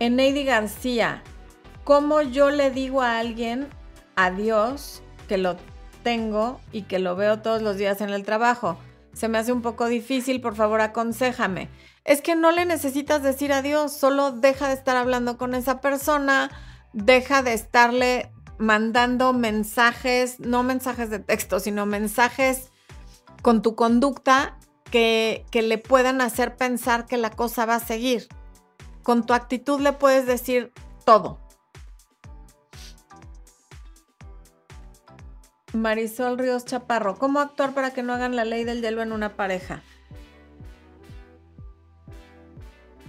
[0.00, 1.22] Eneidi García,
[1.84, 3.66] ¿cómo yo le digo a alguien
[4.14, 5.56] adiós que lo
[6.02, 8.76] tengo y que lo veo todos los días en el trabajo.
[9.14, 11.70] Se me hace un poco difícil, por favor, aconsejame.
[12.04, 16.50] Es que no le necesitas decir adiós, solo deja de estar hablando con esa persona,
[16.92, 22.70] deja de estarle mandando mensajes, no mensajes de texto, sino mensajes
[23.42, 24.58] con tu conducta
[24.90, 28.28] que, que le puedan hacer pensar que la cosa va a seguir.
[29.02, 30.72] Con tu actitud le puedes decir
[31.04, 31.40] todo.
[35.74, 39.36] Marisol Ríos Chaparro, ¿cómo actuar para que no hagan la ley del hielo en una
[39.36, 39.82] pareja?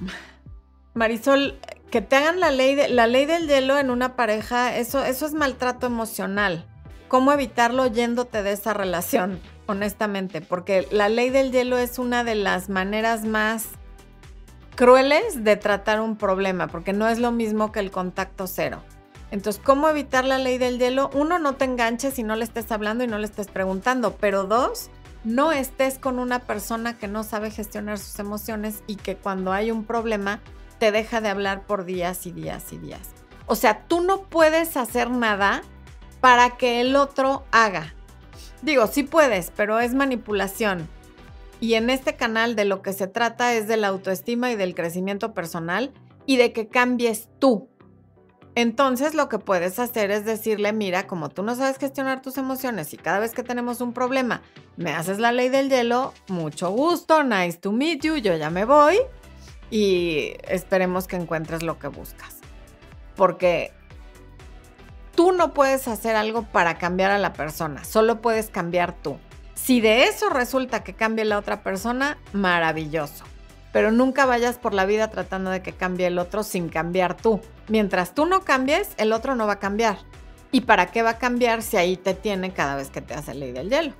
[0.95, 1.59] Marisol,
[1.91, 5.25] que te hagan la ley, de, la ley del hielo en una pareja, eso, eso
[5.25, 6.65] es maltrato emocional.
[7.07, 9.39] ¿Cómo evitarlo yéndote de esa relación?
[9.67, 13.67] Honestamente, porque la ley del hielo es una de las maneras más
[14.75, 18.81] crueles de tratar un problema, porque no es lo mismo que el contacto cero.
[19.31, 21.09] Entonces, ¿cómo evitar la ley del hielo?
[21.13, 24.43] Uno, no te enganches si no le estés hablando y no le estés preguntando, pero
[24.43, 24.89] dos,
[25.23, 29.71] no estés con una persona que no sabe gestionar sus emociones y que cuando hay
[29.71, 30.41] un problema
[30.77, 33.09] te deja de hablar por días y días y días.
[33.45, 35.61] O sea, tú no puedes hacer nada
[36.21, 37.93] para que el otro haga.
[38.61, 40.89] Digo, sí puedes, pero es manipulación.
[41.59, 44.75] Y en este canal de lo que se trata es de la autoestima y del
[44.75, 45.93] crecimiento personal
[46.25, 47.69] y de que cambies tú,
[48.55, 52.93] entonces lo que puedes hacer es decirle, mira, como tú no sabes gestionar tus emociones
[52.93, 54.41] y cada vez que tenemos un problema
[54.77, 58.63] me haces la ley del hielo, mucho gusto, nice to meet you, yo ya me
[58.63, 58.97] voy
[59.69, 62.37] y esperemos que encuentres lo que buscas.
[63.15, 63.71] Porque
[65.15, 69.17] tú no puedes hacer algo para cambiar a la persona, solo puedes cambiar tú.
[69.53, 73.23] Si de eso resulta que cambie la otra persona, maravilloso
[73.75, 77.41] pero nunca vayas por la vida tratando de que cambie el otro sin cambiar tú.
[77.67, 79.97] Mientras tú no cambies, el otro no va a cambiar.
[80.53, 83.33] ¿Y para qué va a cambiar si ahí te tiene cada vez que te hace
[83.33, 83.93] ley del hielo?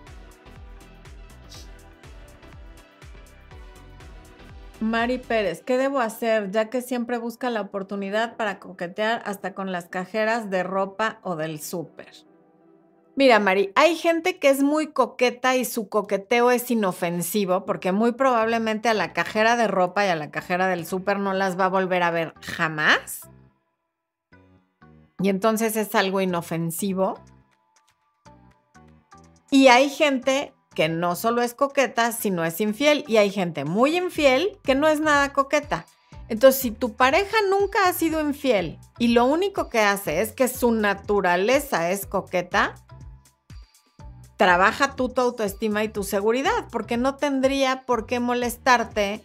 [4.82, 9.72] Mari Pérez, ¿qué debo hacer ya que siempre busca la oportunidad para coquetear hasta con
[9.72, 12.12] las cajeras de ropa o del súper?
[13.16, 18.12] Mira, Mari, hay gente que es muy coqueta y su coqueteo es inofensivo porque muy
[18.12, 21.66] probablemente a la cajera de ropa y a la cajera del súper no las va
[21.66, 23.30] a volver a ver jamás.
[25.20, 27.18] Y entonces es algo inofensivo.
[29.50, 33.04] Y hay gente que no solo es coqueta, sino es infiel.
[33.08, 35.88] Y hay gente muy infiel que no es nada coqueta.
[36.28, 40.48] Entonces, si tu pareja nunca ha sido infiel y lo único que hace es que
[40.48, 42.76] su naturaleza es coqueta,
[44.38, 49.24] trabaja tú tu autoestima y tu seguridad, porque no tendría por qué molestarte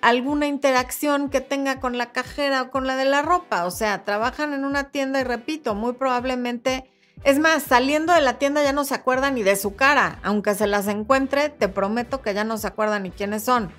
[0.00, 3.64] alguna interacción que tenga con la cajera o con la de la ropa.
[3.64, 6.88] O sea, trabajan en una tienda y repito, muy probablemente,
[7.26, 10.20] es más, saliendo de la tienda ya no se acuerdan ni de su cara.
[10.22, 13.72] Aunque se las encuentre, te prometo que ya no se acuerdan ni quiénes son.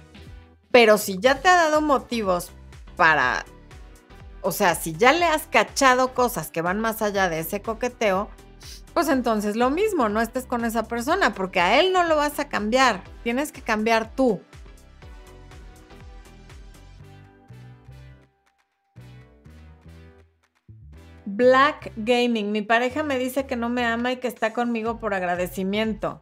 [0.70, 2.52] Pero si ya te ha dado motivos
[2.98, 3.46] para,
[4.42, 8.30] o sea, si ya le has cachado cosas que van más allá de ese coqueteo,
[8.94, 12.40] pues entonces lo mismo, no estés con esa persona, porque a él no lo vas
[12.40, 14.42] a cambiar, tienes que cambiar tú.
[21.30, 25.14] Black Gaming, mi pareja me dice que no me ama y que está conmigo por
[25.14, 26.22] agradecimiento.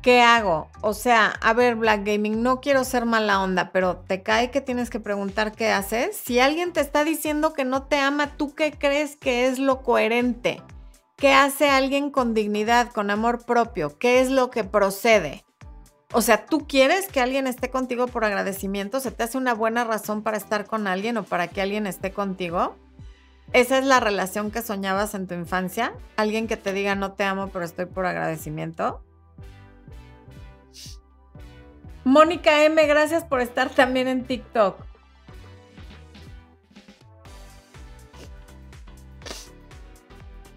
[0.00, 0.70] ¿Qué hago?
[0.80, 4.62] O sea, a ver, Black Gaming, no quiero ser mala onda, pero te cae que
[4.62, 6.16] tienes que preguntar qué haces.
[6.16, 9.82] Si alguien te está diciendo que no te ama, ¿tú qué crees que es lo
[9.82, 10.62] coherente?
[11.18, 13.98] ¿Qué hace alguien con dignidad, con amor propio?
[13.98, 15.44] ¿Qué es lo que procede?
[16.14, 18.98] O sea, ¿tú quieres que alguien esté contigo por agradecimiento?
[18.98, 22.12] ¿Se te hace una buena razón para estar con alguien o para que alguien esté
[22.12, 22.76] contigo?
[23.52, 25.92] ¿Esa es la relación que soñabas en tu infancia?
[26.16, 29.02] ¿Alguien que te diga no te amo pero estoy por agradecimiento?
[32.04, 34.76] Mónica M, gracias por estar también en TikTok.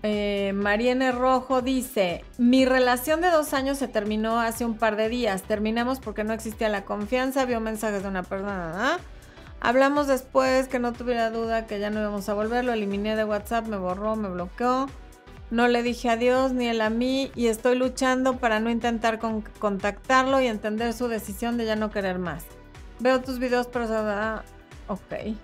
[0.07, 5.09] Eh, Mariene Rojo dice, mi relación de dos años se terminó hace un par de
[5.09, 5.41] días.
[5.41, 8.99] Terminamos porque no existía la confianza, vio mensajes de una persona.
[9.65, 13.23] Hablamos después que no tuviera duda que ya no íbamos a volver, lo eliminé de
[13.23, 14.85] WhatsApp, me borró, me bloqueó.
[15.49, 19.19] No le dije adiós ni él a mí y estoy luchando para no intentar
[19.57, 22.45] contactarlo y entender su decisión de ya no querer más.
[22.99, 23.85] Veo tus videos, pero...
[24.87, 25.35] ok.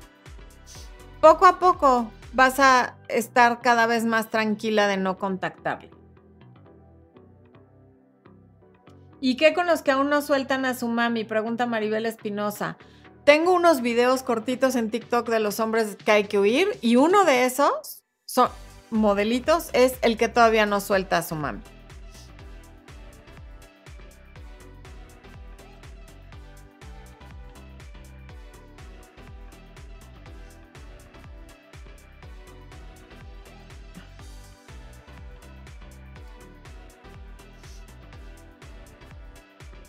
[1.19, 5.89] Poco a poco, vas a estar cada vez más tranquila de no contactarle.
[9.19, 11.23] ¿Y qué con los que aún no sueltan a su mami?
[11.23, 12.77] Pregunta Maribel Espinosa.
[13.23, 17.23] Tengo unos videos cortitos en TikTok de los hombres que hay que huir y uno
[17.23, 18.49] de esos son
[18.89, 21.61] modelitos es el que todavía no suelta a su mami.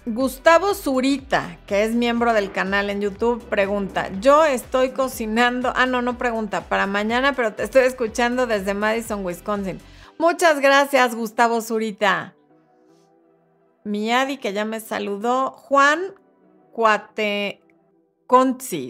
[0.05, 6.03] Gustavo Zurita, que es miembro del canal en YouTube, pregunta, yo estoy cocinando, ah, no,
[6.03, 9.78] no pregunta, para mañana, pero te estoy escuchando desde Madison, Wisconsin.
[10.18, 12.34] Muchas gracias, Gustavo Zurita.
[13.84, 15.53] Miadi, que ya me saludó.
[15.53, 16.00] Juan
[16.72, 17.61] Cuateconzi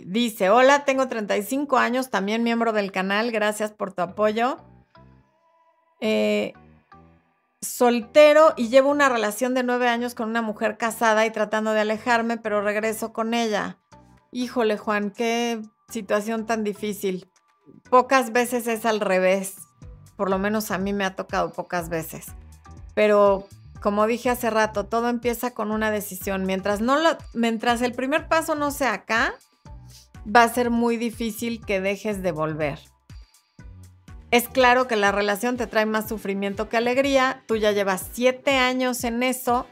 [0.07, 4.57] dice, hola, tengo 35 años, también miembro del canal, gracias por tu apoyo.
[6.01, 6.55] Eh,
[7.63, 11.81] soltero y llevo una relación de nueve años con una mujer casada y tratando de
[11.81, 13.79] alejarme, pero regreso con ella.
[14.33, 17.31] Híjole, Juan, qué situación tan difícil.
[17.89, 19.57] Pocas veces es al revés.
[20.17, 22.27] Por lo menos a mí me ha tocado pocas veces.
[22.95, 23.47] Pero
[23.81, 26.45] como dije hace rato, todo empieza con una decisión.
[26.45, 29.35] Mientras, no lo, mientras el primer paso no sea acá,
[30.25, 32.79] va a ser muy difícil que dejes de volver.
[34.33, 37.45] Es claro que la relación te trae más sufrimiento que alegría.
[37.47, 39.67] Tú ya llevas siete años en eso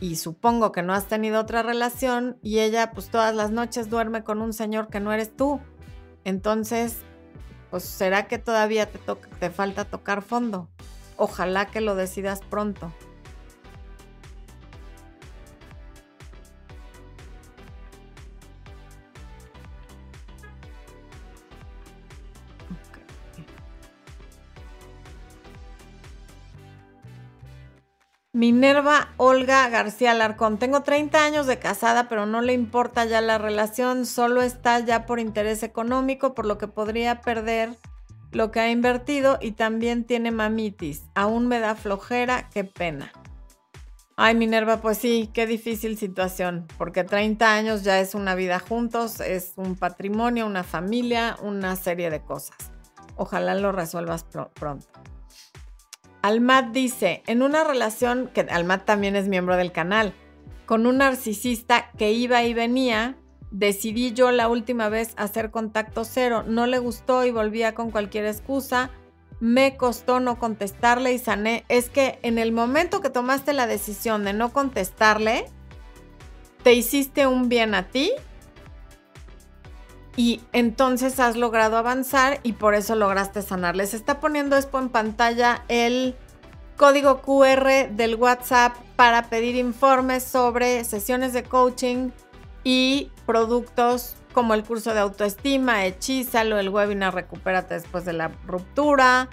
[0.00, 4.22] y supongo que no has tenido otra relación y ella pues todas las noches duerme
[4.22, 5.60] con un señor que no eres tú.
[6.22, 6.98] Entonces,
[7.72, 9.00] pues será que todavía te,
[9.40, 10.68] te falta tocar fondo.
[11.16, 12.92] Ojalá que lo decidas pronto.
[28.34, 30.58] Minerva Olga García Larcón.
[30.58, 35.04] Tengo 30 años de casada, pero no le importa ya la relación, solo está ya
[35.04, 37.76] por interés económico, por lo que podría perder
[38.30, 41.02] lo que ha invertido y también tiene mamitis.
[41.14, 43.12] Aún me da flojera, qué pena.
[44.16, 49.20] Ay, Minerva, pues sí, qué difícil situación, porque 30 años ya es una vida juntos,
[49.20, 52.56] es un patrimonio, una familia, una serie de cosas.
[53.16, 54.24] Ojalá lo resuelvas
[54.54, 54.86] pronto.
[56.22, 60.14] Almat dice, en una relación, que Almat también es miembro del canal,
[60.66, 63.16] con un narcisista que iba y venía,
[63.50, 66.44] decidí yo la última vez hacer contacto cero.
[66.46, 68.90] No le gustó y volvía con cualquier excusa.
[69.40, 71.64] Me costó no contestarle y sané.
[71.68, 75.44] Es que en el momento que tomaste la decisión de no contestarle,
[76.62, 78.12] te hiciste un bien a ti
[80.16, 83.76] y entonces has logrado avanzar y por eso lograste sanar.
[83.76, 86.16] Les está poniendo esto en pantalla el
[86.76, 92.10] código QR del WhatsApp para pedir informes sobre sesiones de coaching
[92.62, 99.28] y productos como el curso de autoestima, Hechízalo, el webinar Recupérate después de la ruptura,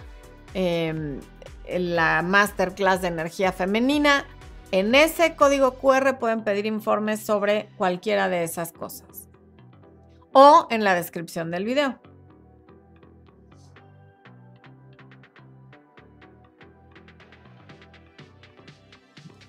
[0.54, 1.20] em,
[1.70, 4.26] la masterclass de energía femenina.
[4.72, 9.19] En ese código QR pueden pedir informes sobre cualquiera de esas cosas
[10.32, 12.00] o en la descripción del video.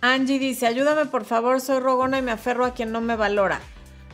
[0.02, 3.60] Angie dice, ayúdame por favor, soy rogona y me aferro a quien no me valora.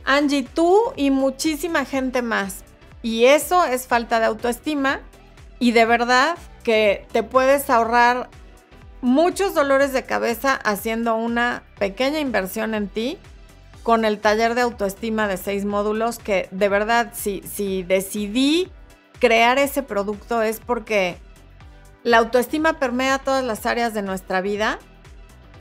[0.05, 2.65] Angie, tú y muchísima gente más.
[3.03, 5.01] Y eso es falta de autoestima
[5.61, 8.29] y de verdad que te puedes ahorrar
[9.01, 13.19] muchos dolores de cabeza haciendo una pequeña inversión en ti
[13.87, 18.69] con el taller de autoestima de seis módulos, que de verdad, si, si decidí
[19.21, 21.19] crear ese producto es porque
[22.03, 24.81] La autoestima permea todas las áreas de nuestra vida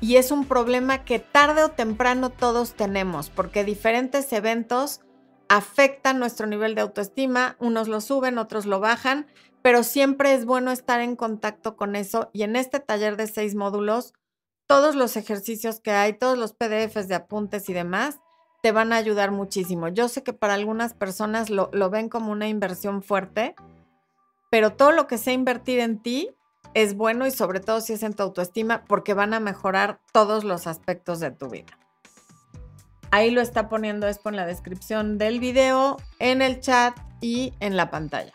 [0.02, 5.02] y es un problema que tarde o temprano todos tenemos porque diferentes eventos
[5.48, 9.28] afectan nuestro nivel de autoestima, unos lo suben, otros lo bajan,
[9.62, 13.54] pero siempre es bueno estar en contacto con eso y en este taller de seis
[13.54, 14.16] módulos,
[14.68, 18.20] todos los ejercicios que hay, todos los PDFs de apuntes y demás,
[18.61, 19.89] te van a ayudar muchísimo.
[19.89, 23.55] Yo sé que para algunas personas lo, ven como una inversión fuerte,
[24.49, 26.32] pero todo lo que sea invertir en ti
[26.74, 30.43] es bueno y sobre todo si es en tu autoestima porque van a mejorar todos
[30.43, 31.78] los aspectos de tu vida.
[33.11, 37.78] Ahí lo está poniendo Expo en la descripción del video, en el chat y en
[37.78, 38.34] la pantalla.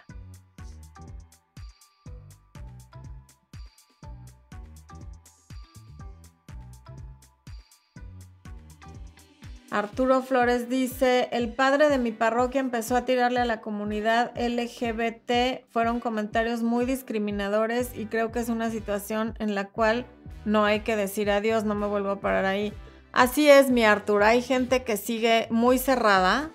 [9.71, 15.65] Arturo Flores dice, el padre de mi parroquia empezó a tirarle a la comunidad LGBT.
[15.71, 20.07] Fueron comentarios muy discriminadores y creo que es una situación en la cual
[20.45, 22.73] no hay que decir adiós, no me vuelvo a parar ahí.
[23.13, 24.25] Así es, mi Arturo.
[24.25, 26.51] Hay gente que sigue muy cerrada.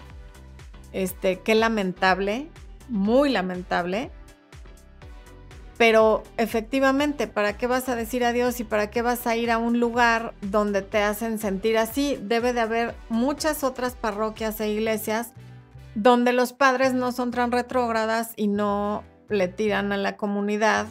[0.92, 2.50] Este, qué lamentable,
[2.90, 4.12] muy lamentable.
[5.78, 9.58] Pero efectivamente, ¿para qué vas a decir adiós y para qué vas a ir a
[9.58, 12.18] un lugar donde te hacen sentir así?
[12.22, 15.34] Debe de haber muchas otras parroquias e iglesias
[15.96, 20.88] donde los padres no son tan retrógradas y no le tiran a la comunidad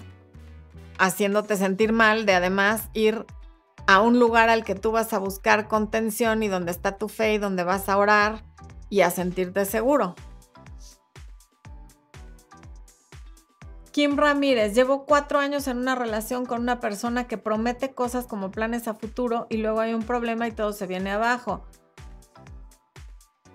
[0.99, 3.27] haciéndote sentir mal de además ir
[3.87, 7.35] a un lugar al que tú vas a buscar contención y donde está tu fe
[7.35, 8.45] y donde vas a orar
[8.89, 10.15] y a sentirte seguro.
[13.95, 18.51] Kim Ramírez, llevo cuatro años en una relación con una persona que promete cosas como
[18.51, 21.63] planes a futuro y luego hay un problema y todo se viene abajo.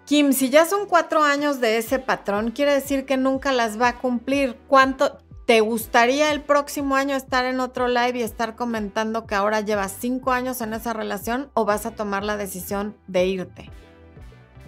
[0.05, 3.89] Kim, si ya son cuatro años de ese patrón, quiere decir que nunca las va
[3.89, 4.55] a cumplir.
[4.69, 9.59] ¿Cuánto te gustaría el próximo año estar en otro live y estar comentando que ahora
[9.59, 13.69] llevas cinco años en esa relación o vas a tomar la decisión de irte?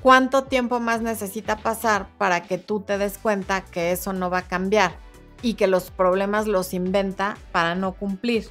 [0.01, 4.39] ¿Cuánto tiempo más necesita pasar para que tú te des cuenta que eso no va
[4.39, 4.91] a cambiar?
[5.41, 8.49] Y que los problemas los inventa para no cumplir.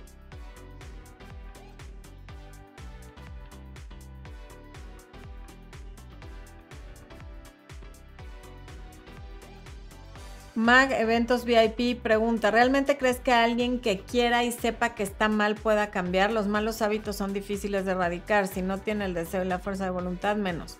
[10.61, 15.55] Mag Eventos VIP pregunta, ¿realmente crees que alguien que quiera y sepa que está mal
[15.55, 16.33] pueda cambiar?
[16.33, 19.85] Los malos hábitos son difíciles de erradicar, si no tiene el deseo y la fuerza
[19.85, 20.79] de voluntad menos.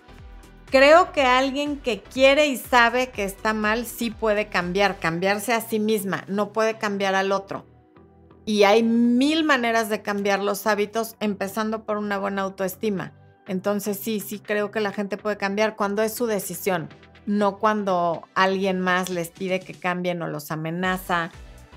[0.71, 5.59] Creo que alguien que quiere y sabe que está mal sí puede cambiar, cambiarse a
[5.59, 7.65] sí misma, no puede cambiar al otro.
[8.45, 13.11] Y hay mil maneras de cambiar los hábitos, empezando por una buena autoestima.
[13.47, 16.87] Entonces sí, sí creo que la gente puede cambiar cuando es su decisión,
[17.25, 21.31] no cuando alguien más les pide que cambien o los amenaza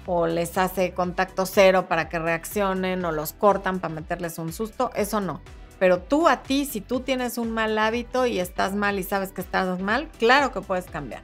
[0.06, 4.92] o les hace contacto cero para que reaccionen o los cortan para meterles un susto,
[4.94, 5.42] eso no.
[5.78, 9.32] Pero tú a ti, si tú tienes un mal hábito y estás mal y sabes
[9.32, 11.22] que estás mal, claro que puedes cambiar.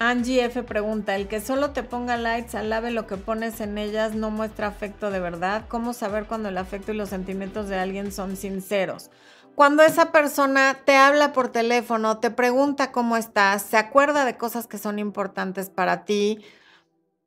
[0.00, 4.14] Angie F pregunta, el que solo te ponga likes, alabe lo que pones en ellas,
[4.14, 5.64] no muestra afecto de verdad.
[5.68, 9.10] ¿Cómo saber cuando el afecto y los sentimientos de alguien son sinceros?
[9.54, 14.66] Cuando esa persona te habla por teléfono, te pregunta cómo estás, se acuerda de cosas
[14.66, 16.44] que son importantes para ti,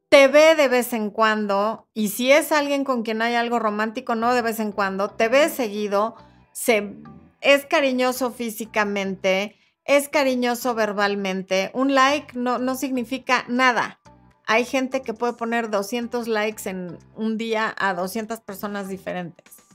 [0.10, 4.16] te ve de vez en cuando, y si es alguien con quien hay algo romántico,
[4.16, 6.16] no de vez en cuando, te ve seguido,
[6.52, 6.98] se,
[7.40, 9.56] es cariñoso físicamente,
[9.86, 14.02] es cariñoso verbalmente, un like no, no significa nada.
[14.46, 19.67] Hay gente que puede poner 200 likes en un día a 200 personas diferentes.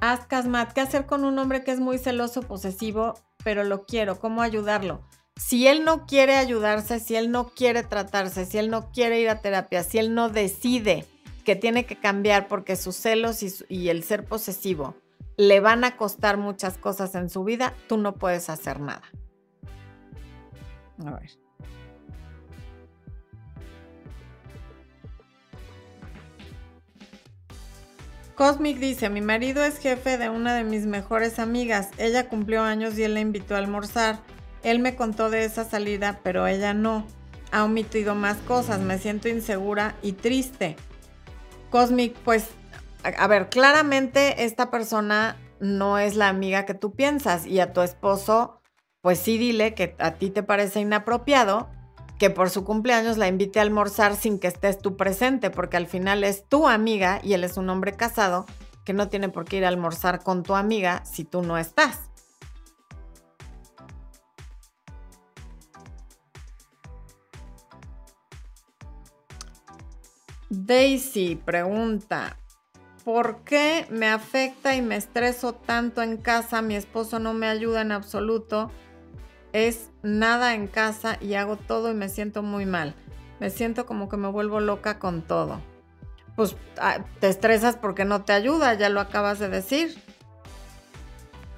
[0.00, 4.18] Ascasmat, ¿qué hacer con un hombre que es muy celoso, posesivo, pero lo quiero?
[4.18, 5.02] ¿Cómo ayudarlo?
[5.36, 9.28] Si él no quiere ayudarse, si él no quiere tratarse, si él no quiere ir
[9.28, 11.06] a terapia, si él no decide
[11.44, 14.94] que tiene que cambiar porque sus celos y, y el ser posesivo
[15.36, 19.02] le van a costar muchas cosas en su vida, tú no puedes hacer nada.
[21.04, 21.43] A ver.
[28.34, 31.90] Cosmic dice, mi marido es jefe de una de mis mejores amigas.
[31.98, 34.18] Ella cumplió años y él la invitó a almorzar.
[34.64, 37.06] Él me contó de esa salida, pero ella no.
[37.52, 38.80] Ha omitido más cosas.
[38.80, 40.74] Me siento insegura y triste.
[41.70, 42.48] Cosmic, pues,
[43.04, 47.82] a, ver, claramente esta persona no es la amiga que tú piensas y a tu
[47.82, 48.60] esposo,
[49.00, 51.68] pues sí dile que a ti te parece inapropiado
[52.18, 55.86] que por su cumpleaños la invite a almorzar sin que estés tú presente, porque al
[55.86, 58.46] final es tu amiga y él es un hombre casado
[58.84, 62.00] que no tiene por qué ir a almorzar con tu amiga si tú no estás.
[70.50, 72.38] Daisy pregunta,
[73.04, 76.62] ¿por qué me afecta y me estreso tanto en casa?
[76.62, 78.70] Mi esposo no me ayuda en absoluto.
[79.54, 82.94] Es nada en casa y hago todo y me siento muy mal.
[83.40, 85.62] Me siento como que me vuelvo loca con todo.
[86.36, 89.96] Pues ah, te estresas porque no te ayuda, ya lo acabas de decir.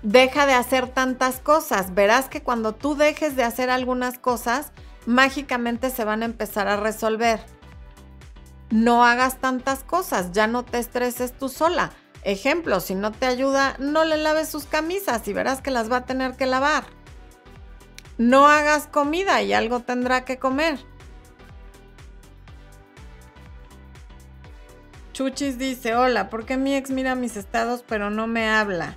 [0.03, 1.93] Deja de hacer tantas cosas.
[1.93, 4.71] Verás que cuando tú dejes de hacer algunas cosas,
[5.07, 7.41] mágicamente se van a empezar a resolver
[8.71, 11.93] no hagas tantas cosas, ya no te estreses tú sola.
[12.23, 15.99] Ejemplo, si no te ayuda, no le laves sus camisas y verás que las va
[15.99, 16.85] a tener que lavar.
[18.19, 20.79] No hagas comida y algo tendrá que comer.
[25.13, 28.97] Chuchis dice, hola, ¿por qué mi ex mira mis estados pero no me habla?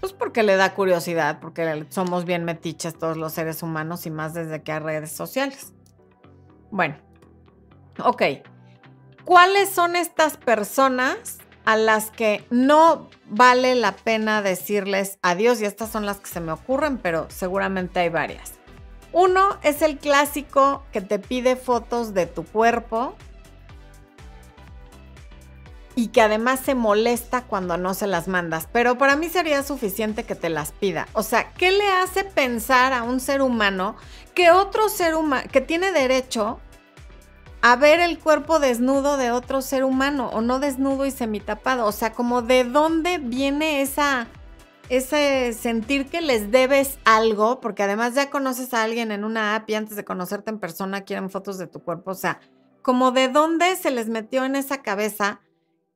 [0.00, 4.34] Pues porque le da curiosidad, porque somos bien metiches todos los seres humanos y más
[4.34, 5.74] desde que hay redes sociales.
[6.70, 6.96] Bueno,
[8.04, 8.22] Ok,
[9.24, 11.38] ¿cuáles son estas personas
[11.70, 15.60] a las que no vale la pena decirles adiós?
[15.60, 18.54] Y estas son las que se me ocurren, pero seguramente hay varias.
[19.12, 23.14] Uno es el clásico que te pide fotos de tu cuerpo
[25.94, 28.66] y que además se molesta cuando no se las mandas.
[28.72, 31.06] Pero para mí sería suficiente que te las pida.
[31.12, 33.94] O sea, ¿qué le hace pensar a un ser humano
[34.34, 36.58] que otro ser humano, que tiene derecho
[37.62, 41.86] a ver el cuerpo desnudo de otro ser humano o no desnudo y semitapado.
[41.86, 44.28] O sea, como de dónde viene esa,
[44.88, 49.68] ese sentir que les debes algo, porque además ya conoces a alguien en una app
[49.68, 52.12] y antes de conocerte en persona quieren fotos de tu cuerpo.
[52.12, 52.40] O sea,
[52.82, 55.40] como de dónde se les metió en esa cabeza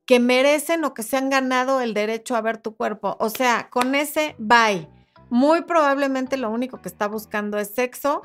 [0.05, 3.17] que merecen o que se han ganado el derecho a ver tu cuerpo.
[3.19, 4.87] O sea, con ese bye.
[5.31, 8.21] Muy probablemente lo único que está buscando es sexo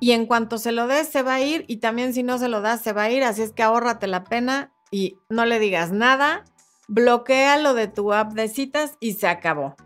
[0.00, 2.48] y en cuanto se lo des se va a ir y también si no se
[2.48, 5.58] lo das se va a ir, así es que ahórrate la pena y no le
[5.58, 6.44] digas nada,
[6.86, 9.76] bloquea lo de tu app de citas y se acabó.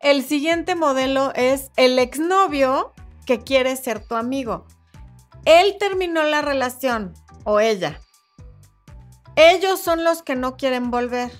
[0.00, 2.92] El siguiente modelo es el exnovio
[3.24, 4.66] que quiere ser tu amigo.
[5.46, 7.14] Él terminó la relación
[7.44, 8.00] o ella.
[9.36, 11.32] Ellos son los que no quieren volver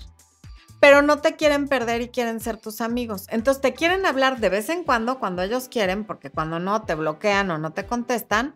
[0.85, 3.25] pero no te quieren perder y quieren ser tus amigos.
[3.31, 6.93] Entonces te quieren hablar de vez en cuando, cuando ellos quieren, porque cuando no te
[6.93, 8.55] bloquean o no te contestan,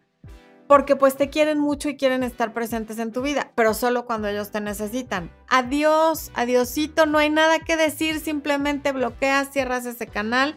[0.67, 4.27] porque pues te quieren mucho y quieren estar presentes en tu vida, pero solo cuando
[4.27, 5.31] ellos te necesitan.
[5.47, 10.53] Adiós, adiosito, no hay nada que decir, simplemente bloqueas, cierras ese canal,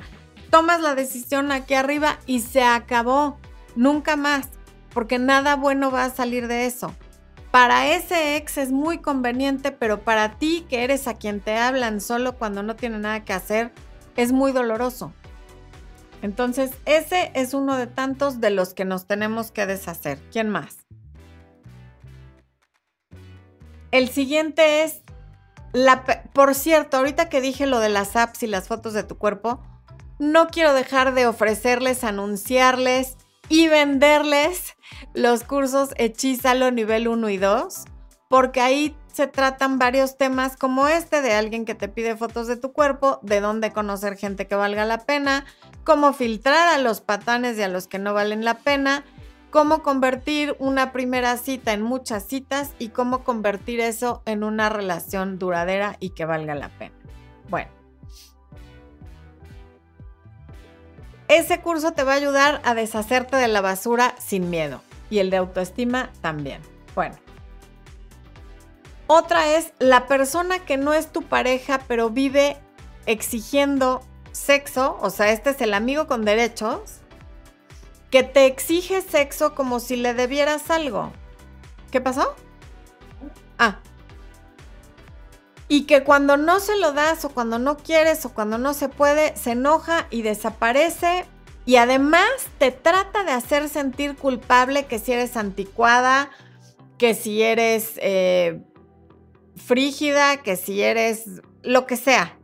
[0.51, 3.39] tomas la decisión aquí arriba y se acabó.
[3.77, 4.51] Nunca más,
[4.93, 6.95] porque nada bueno va a salir de eso.
[7.53, 12.00] Para ese ex es muy conveniente, pero para ti que eres a quien te hablan
[12.00, 13.72] solo cuando no tiene nada que hacer,
[14.16, 15.12] es muy doloroso.
[16.22, 20.18] Entonces, ese es uno de tantos de los que nos tenemos que deshacer.
[20.32, 20.86] ¿Quién más?
[23.90, 25.03] El siguiente es,
[25.74, 29.18] la, por cierto, ahorita que dije lo de las apps y las fotos de tu
[29.18, 29.61] cuerpo,
[30.18, 33.18] no quiero dejar de ofrecerles, anunciarles
[33.53, 34.76] y venderles
[35.12, 37.84] los cursos Hechízalo nivel 1 y 2,
[38.28, 42.57] porque ahí se tratan varios temas como este de alguien que te pide fotos de
[42.57, 45.44] tu cuerpo, de dónde conocer gente que valga la pena,
[45.84, 49.05] cómo filtrar a los patanes y a los que no valen la pena,
[49.50, 55.38] cómo convertir una primera cita en muchas citas y cómo convertir eso en una relación
[55.38, 56.94] duradera y que valga la pena.
[57.50, 57.70] Bueno,
[61.37, 64.80] ese curso te va a ayudar a deshacerte de la basura sin miedo
[65.11, 66.61] y el de autoestima también.
[66.95, 67.16] Bueno.
[69.07, 72.57] Otra es la persona que no es tu pareja, pero vive
[73.07, 74.03] exigiendo
[74.33, 77.01] sexo, o sea, este es el amigo con derechos,
[78.11, 81.12] que te exige sexo como si le debieras algo.
[81.91, 82.35] ¿Qué pasó?
[83.59, 83.80] Ah.
[85.73, 88.91] Y que cuando no se lo das o cuando no quieres o cuando no se
[88.91, 91.25] puede, se enoja y desaparece
[91.64, 96.29] y además te trata de hacer sentir culpable que si eres anticuada,
[96.99, 98.61] que si eres eh,
[99.57, 102.39] frígida, que si eres lo que sea,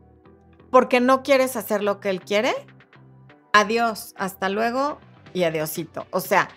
[0.70, 2.54] porque no quieres hacer lo que él quiere.
[3.52, 5.00] Adiós, hasta luego
[5.34, 6.06] y adiosito.
[6.12, 6.48] O sea,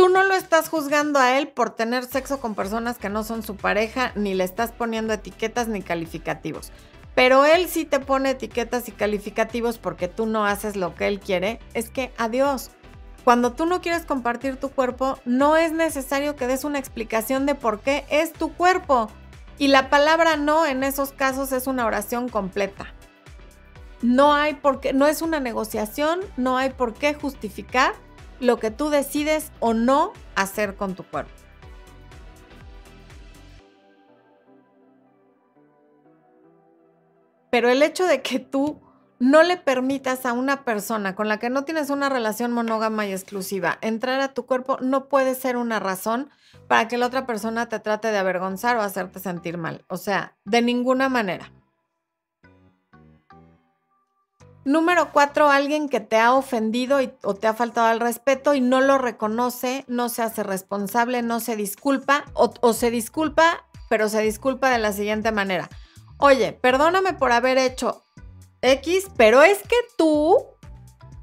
[0.00, 3.42] tú no lo estás juzgando a él por tener sexo con personas que no son
[3.42, 6.72] su pareja, ni le estás poniendo etiquetas ni calificativos
[7.14, 11.20] pero él sí te pone etiquetas y calificativos porque tú no haces lo que él
[11.20, 12.70] quiere, es que adiós.
[13.24, 17.54] Cuando tú no quieres compartir tu cuerpo, no es necesario que des una explicación de
[17.54, 19.10] por qué es tu cuerpo.
[19.58, 22.94] Y la palabra no en esos casos es una oración completa.
[24.00, 27.92] No hay por qué, no es una negociación, no hay por qué justificar
[28.40, 31.30] lo que tú decides o no hacer con tu cuerpo.
[37.50, 38.80] Pero el hecho de que tú
[39.18, 43.12] no le permitas a una persona con la que no tienes una relación monógama y
[43.12, 46.30] exclusiva entrar a tu cuerpo no puede ser una razón
[46.68, 49.84] para que la otra persona te trate de avergonzar o hacerte sentir mal.
[49.88, 51.52] O sea, de ninguna manera.
[54.64, 58.80] Número cuatro, alguien que te ha ofendido o te ha faltado al respeto y no
[58.80, 64.20] lo reconoce, no se hace responsable, no se disculpa o, o se disculpa, pero se
[64.20, 65.70] disculpa de la siguiente manera.
[66.18, 68.04] Oye, perdóname por haber hecho
[68.60, 70.36] X, pero es que tú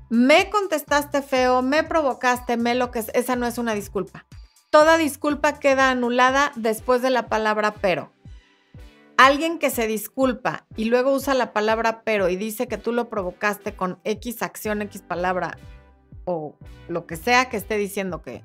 [0.09, 4.25] me contestaste feo, me provocaste, me lo que es, esa no es una disculpa.
[4.69, 8.11] Toda disculpa queda anulada después de la palabra pero.
[9.17, 13.09] Alguien que se disculpa y luego usa la palabra pero y dice que tú lo
[13.09, 15.57] provocaste con X acción, X palabra
[16.25, 16.55] o
[16.87, 18.43] lo que sea que esté diciendo que,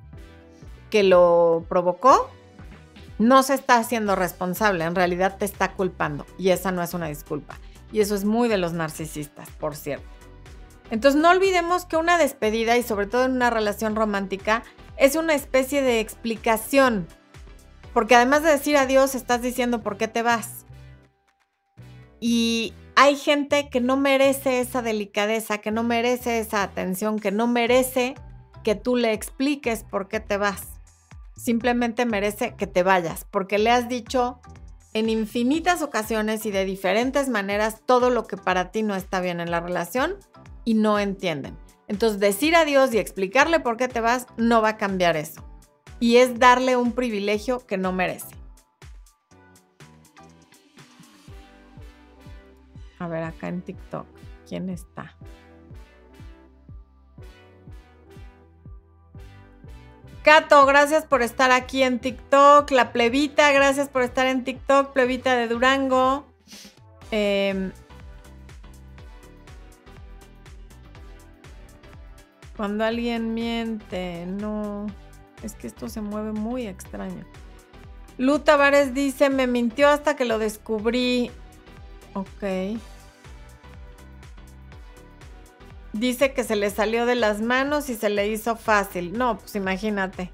[0.89, 2.31] que lo provocó,
[3.19, 7.09] no se está haciendo responsable, en realidad te está culpando y esa no es una
[7.09, 7.59] disculpa.
[7.93, 10.07] Y eso es muy de los narcisistas, por cierto.
[10.91, 14.63] Entonces no olvidemos que una despedida, y sobre todo en una relación romántica,
[14.97, 17.07] es una especie de explicación.
[17.93, 20.65] Porque además de decir adiós, estás diciendo por qué te vas.
[22.21, 27.47] Y hay gente que no merece esa delicadeza, que no merece esa atención, que no
[27.47, 28.15] merece
[28.63, 30.69] que tú le expliques por qué te vas.
[31.37, 34.41] Simplemente merece que te vayas, porque le has dicho
[34.95, 39.41] en infinitas ocasiones y de diferentes maneras todo lo que para ti no está bien
[39.41, 40.17] en la relación
[40.65, 41.57] y no entienden.
[41.89, 45.43] Entonces decir adiós y explicarle por qué te vas no va a cambiar eso.
[46.03, 48.35] Y es darle un privilegio que no merece.
[52.99, 54.09] A ver acá en TikTok,
[54.49, 55.17] ¿quién está?
[60.25, 62.73] Cato, gracias por estar aquí en TikTok.
[62.73, 64.93] La plebita, gracias por estar en TikTok.
[64.93, 66.27] Plebita de Durango.
[67.13, 67.71] Em,
[72.57, 74.89] cuando alguien miente, no.
[75.43, 77.25] Es que esto se mueve muy extraño.
[78.19, 81.31] Lu Tavares dice, me mintió hasta que lo descubrí.
[82.15, 82.79] Ok.
[85.93, 89.17] Dice que se le salió de las manos y se le hizo fácil.
[89.19, 90.31] No, pues imagínate.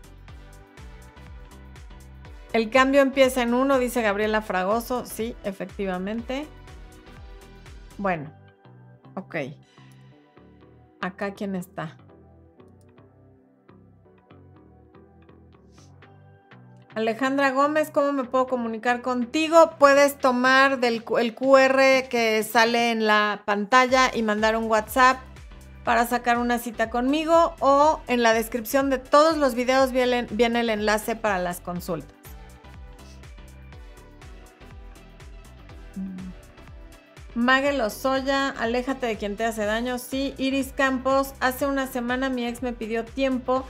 [2.53, 5.05] El cambio empieza en uno, dice Gabriela Fragoso.
[5.05, 6.47] Sí, efectivamente.
[7.99, 8.33] Bueno,
[9.15, 9.37] ok.
[11.01, 11.97] Acá quién está.
[16.99, 19.75] Alejandra Gómez, ¿cómo me puedo comunicar contigo?
[19.79, 25.19] Puedes tomar el QR que sale en la pantalla y mandar un WhatsApp
[25.85, 30.27] para sacar una cita conmigo o en la descripción de todos los videos viene,
[30.61, 32.17] el enlace para las consultas.
[37.37, 39.99] Magel Lozoya, aléjate de quien te hace daño.
[39.99, 43.65] Sí, Iris Campos, hace una semana mi ex me pidió tiempo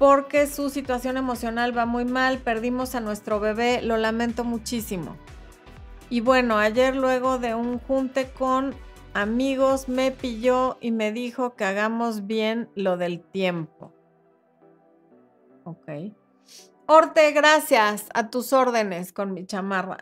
[0.00, 5.18] porque su situación emocional va muy mal, perdimos a nuestro bebé, lo lamento muchísimo.
[6.08, 8.74] Y bueno, ayer luego de un junte con
[9.12, 13.92] amigos me pilló y me dijo que hagamos bien lo del tiempo.
[15.64, 16.14] Ok.
[16.86, 19.98] Orte, gracias a tus órdenes con mi chamarra.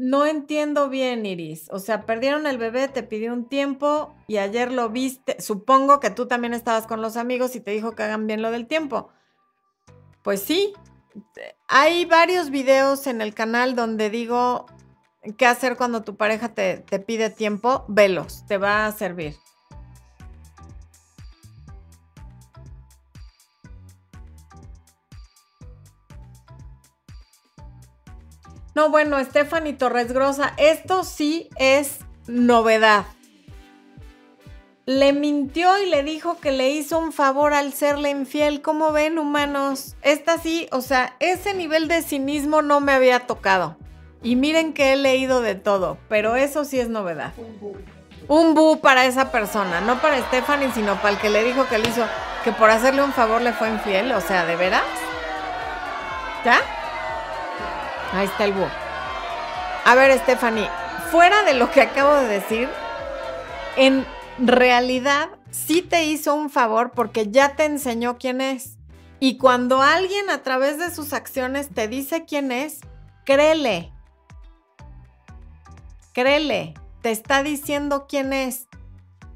[0.00, 1.66] No entiendo bien, Iris.
[1.72, 5.40] O sea, perdieron el bebé, te pidió un tiempo y ayer lo viste.
[5.40, 8.52] Supongo que tú también estabas con los amigos y te dijo que hagan bien lo
[8.52, 9.08] del tiempo.
[10.22, 10.72] Pues sí.
[11.66, 14.66] Hay varios videos en el canal donde digo
[15.36, 19.34] qué hacer cuando tu pareja te, pide tiempo, velos, te va a servir.
[28.78, 31.98] No, bueno, Stephanie Torres Grosa, esto sí es
[32.28, 33.06] novedad.
[34.86, 38.62] Le mintió y le dijo que le hizo un favor al serle infiel.
[38.62, 39.96] ¿Cómo ven, humanos?
[40.02, 43.76] Esta sí, o sea, ese nivel de cinismo no me había tocado.
[44.22, 47.32] Y miren que he leído de todo, pero eso sí es novedad.
[48.28, 48.78] Un bu.
[48.80, 52.06] para esa persona, no para Stephanie, sino para el que le dijo que le hizo,
[52.44, 54.84] que por hacerle un favor le fue infiel, o sea, ¿de veras?
[56.44, 56.60] ¿Ya?
[58.12, 58.66] Ahí está el bu.
[59.84, 60.68] A ver, Stephanie,
[61.10, 62.68] fuera de lo que acabo de decir,
[63.76, 64.06] en
[64.38, 68.76] realidad sí te hizo un favor porque ya te enseñó quién es.
[69.20, 72.80] Y cuando alguien a través de sus acciones te dice quién es,
[73.24, 73.92] créele.
[76.12, 78.68] Créele, te está diciendo quién es.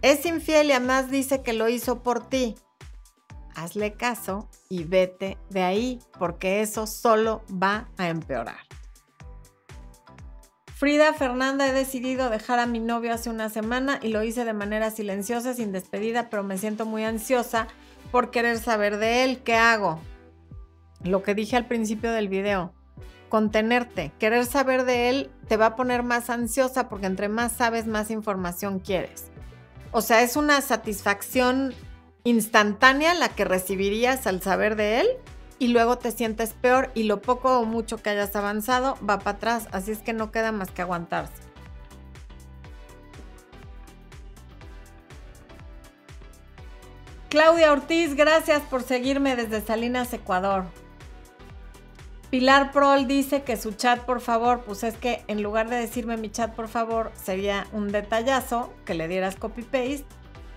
[0.02, 2.56] Es infiel y además dice que lo hizo por ti.
[3.54, 8.60] Hazle caso y vete de ahí, porque eso solo va a empeorar.
[10.82, 14.52] Frida Fernanda, he decidido dejar a mi novio hace una semana y lo hice de
[14.52, 17.68] manera silenciosa, sin despedida, pero me siento muy ansiosa
[18.10, 19.42] por querer saber de él.
[19.44, 20.00] ¿Qué hago?
[21.04, 22.74] Lo que dije al principio del video,
[23.28, 27.86] contenerte, querer saber de él te va a poner más ansiosa porque entre más sabes,
[27.86, 29.30] más información quieres.
[29.92, 31.74] O sea, es una satisfacción
[32.24, 35.08] instantánea la que recibirías al saber de él
[35.58, 39.36] y luego te sientes peor y lo poco o mucho que hayas avanzado va para
[39.36, 41.42] atrás, así es que no queda más que aguantarse.
[47.28, 50.64] Claudia Ortiz, gracias por seguirme desde Salinas, Ecuador.
[52.28, 56.16] Pilar Prol dice que su chat, por favor, pues es que en lugar de decirme
[56.16, 60.04] mi chat, por favor, sería un detallazo que le dieras copy-paste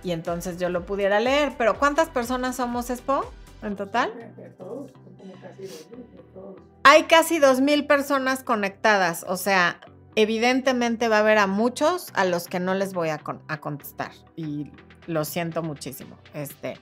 [0.05, 1.53] y entonces yo lo pudiera leer.
[1.57, 3.25] Pero ¿cuántas personas somos, Expo?
[3.63, 4.13] en total?
[6.83, 9.79] Hay casi 2.000 personas conectadas, o sea,
[10.15, 13.17] evidentemente va a haber a muchos a los que no les voy a,
[13.59, 14.71] contestar y
[15.07, 16.17] lo siento muchísimo.
[16.33, 16.77] Este,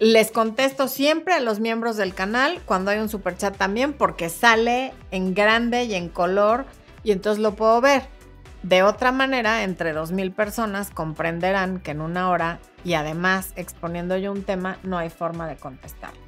[0.00, 4.28] les contesto siempre a los miembros del canal cuando hay un super chat también porque
[4.28, 6.66] sale en grande y en color
[7.04, 8.15] y entonces lo puedo ver.
[8.62, 14.32] De otra manera, entre 2.000 personas comprenderán que en una hora y además exponiendo yo
[14.32, 16.22] un tema no hay forma de contestarles.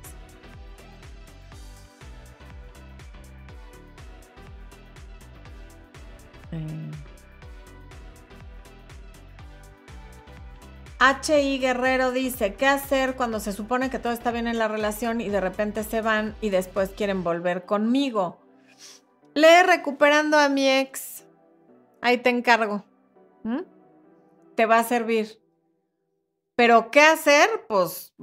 [6.53, 6.91] Eh.
[11.01, 15.21] HI Guerrero dice, ¿qué hacer cuando se supone que todo está bien en la relación
[15.21, 18.41] y de repente se van y después quieren volver conmigo?
[19.35, 21.08] Lee recuperando a mi ex.
[22.01, 22.85] Ahí te encargo.
[24.55, 25.41] Te va a servir.
[26.55, 27.49] Pero ¿qué hacer?
[27.69, 28.15] Pues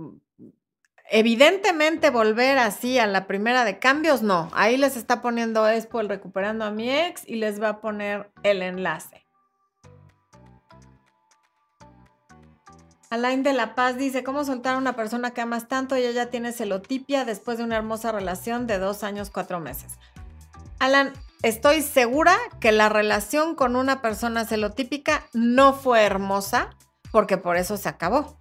[1.09, 4.49] evidentemente volver así a la primera de cambios, no.
[4.53, 8.31] Ahí les está poniendo Expo el recuperando a mi ex y les va a poner
[8.43, 9.25] el enlace.
[13.09, 16.29] Alain de la Paz dice, ¿cómo soltar a una persona que amas tanto y ella
[16.29, 19.97] tiene celotipia después de una hermosa relación de dos años, cuatro meses?
[20.79, 21.13] Alan,
[21.45, 26.71] estoy segura que la relación con una persona celotípica no fue hermosa
[27.11, 28.35] porque por eso se acabó.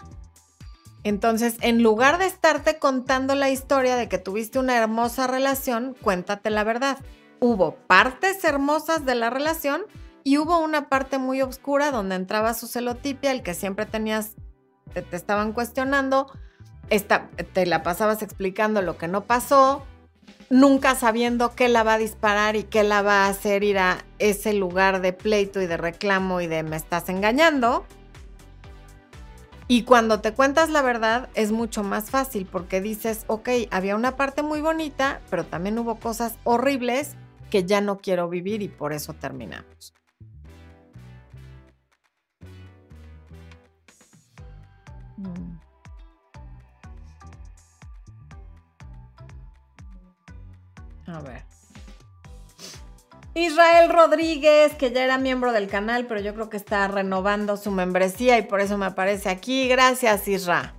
[1.03, 6.49] Entonces, en lugar de estarte contando la historia de que tuviste una hermosa relación, cuéntate
[6.49, 6.97] la verdad.
[7.41, 9.83] Hubo partes hermosas de la relación
[10.23, 14.37] y hubo una parte muy oscura donde entraba su celotipia, el que siempre tenías,
[14.95, 16.33] te, estaban cuestionando,
[17.53, 19.85] te la pasabas explicando lo que no pasó,
[20.51, 24.05] nunca sabiendo qué la va a disparar y qué la va a hacer ir a
[24.19, 27.85] ese lugar de pleito y de reclamo y de me estás engañando.
[29.67, 34.17] Y cuando te cuentas la verdad es mucho más fácil porque dices, ok, había una
[34.17, 37.17] parte muy bonita, pero también hubo cosas horribles
[37.51, 39.95] que ya no quiero vivir y por eso terminamos.
[45.17, 45.54] Mm.
[53.35, 57.73] Israel Rodríguez, que ya era miembro del canal, pero yo creo que está renovando su
[57.73, 59.69] membresía y por eso me aparece aquí.
[59.69, 60.75] Gracias, Isra.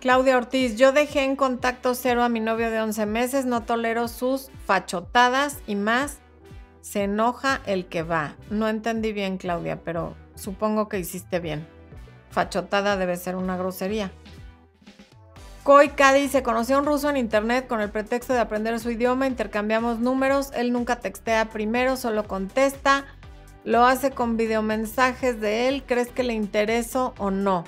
[0.00, 4.06] Claudia Ortiz, yo dejé en contacto cero a mi novio de 11 meses, no tolero
[4.06, 6.20] sus fachotadas y más
[6.80, 8.36] se enoja el que va.
[8.48, 11.66] No entendí bien, Claudia, pero supongo que hiciste bien.
[12.30, 14.12] Fachotada debe ser una grosería.
[15.68, 19.26] Koika dice, conocí a un ruso en internet con el pretexto de aprender su idioma,
[19.26, 23.04] intercambiamos números, él nunca textea primero, solo contesta,
[23.64, 27.64] lo hace con videomensajes de él, ¿crees que le intereso o no?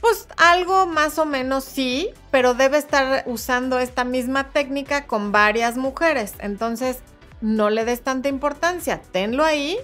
[0.00, 5.76] Pues algo más o menos sí, pero debe estar usando esta misma técnica con varias
[5.76, 6.98] mujeres, entonces
[7.40, 9.78] no le des tanta importancia, tenlo ahí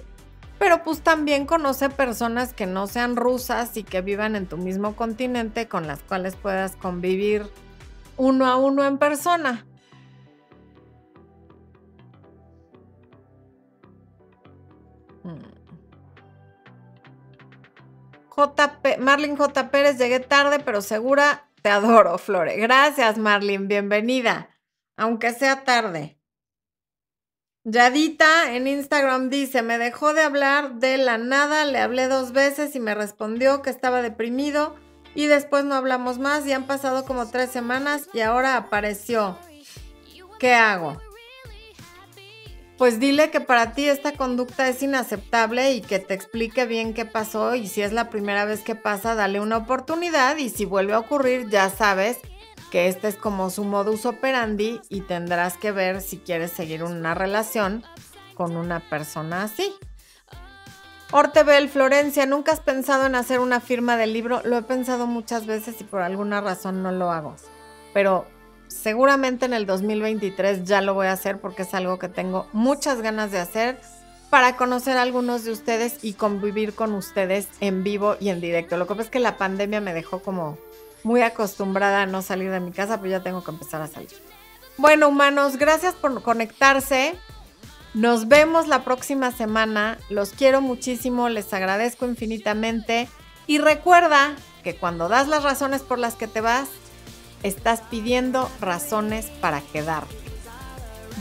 [0.65, 4.97] pero pues también conoce personas que no sean rusas y que vivan en tu mismo
[4.97, 7.47] continente con las cuales puedas convivir
[8.17, 9.67] uno a uno en persona.
[15.23, 15.53] Mm.
[18.35, 19.71] JP, Marlin J.
[19.71, 22.57] Pérez, llegué tarde, pero segura te adoro, Flore.
[22.57, 24.49] Gracias, Marlin, bienvenida,
[24.97, 26.19] aunque sea tarde.
[27.67, 32.77] Yadita en Instagram dice, me dejó de hablar de la nada, le hablé dos veces
[32.77, 34.77] y me respondió que estaba deprimido
[35.15, 39.39] y después no hablamos más y han pasado como tres semanas y ahora apareció.
[40.39, 40.99] ¿Qué hago?
[42.77, 47.07] Pues dile que para ti esta conducta es inaceptable y que te explique bien qué
[47.07, 50.93] pasó y si es la primera vez que pasa, dale una oportunidad y si vuelve
[50.93, 52.19] a ocurrir, ya sabes
[52.75, 57.14] que este es como su modus operandi y tendrás que ver si quieres seguir una
[57.14, 57.85] relación
[58.35, 59.72] con una persona así.
[61.12, 64.43] Ortebel, Florencia, ¿nunca has pensado en hacer una firma de libro?
[64.45, 67.37] Lo he pensado muchas veces y por alguna razón no lo hago.
[67.93, 68.27] Pero
[68.66, 73.03] seguramente en el 2023 ya lo voy a hacer porque es algo que tengo muchas
[73.03, 73.79] ganas de hacer
[74.31, 78.77] para conocer a algunos de ustedes y convivir con ustedes en vivo y en directo.
[78.77, 80.59] Lo que pasa es que la pandemia me dejó como
[81.05, 84.11] muy acostumbrada a no salir de mi casa, pero ya tengo que empezar a salir.
[84.76, 87.14] Bueno, humanos, gracias por conectarse.
[87.92, 89.98] Nos vemos la próxima semana.
[90.11, 93.09] Los quiero muchísimo, les agradezco infinitamente.
[93.46, 94.34] Y recuerda
[94.64, 96.68] que cuando das las razones por las que te vas,
[97.44, 100.14] estás pidiendo razones para quedarte.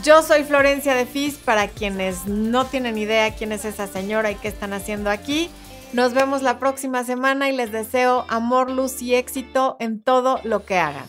[0.02, 4.34] Yo soy Florencia de Fis, para quienes no tienen idea quién es esa señora y
[4.34, 5.50] qué están haciendo aquí.
[5.94, 10.64] Nos vemos la próxima semana y les deseo amor, luz y éxito en todo lo
[10.64, 11.06] que hagan.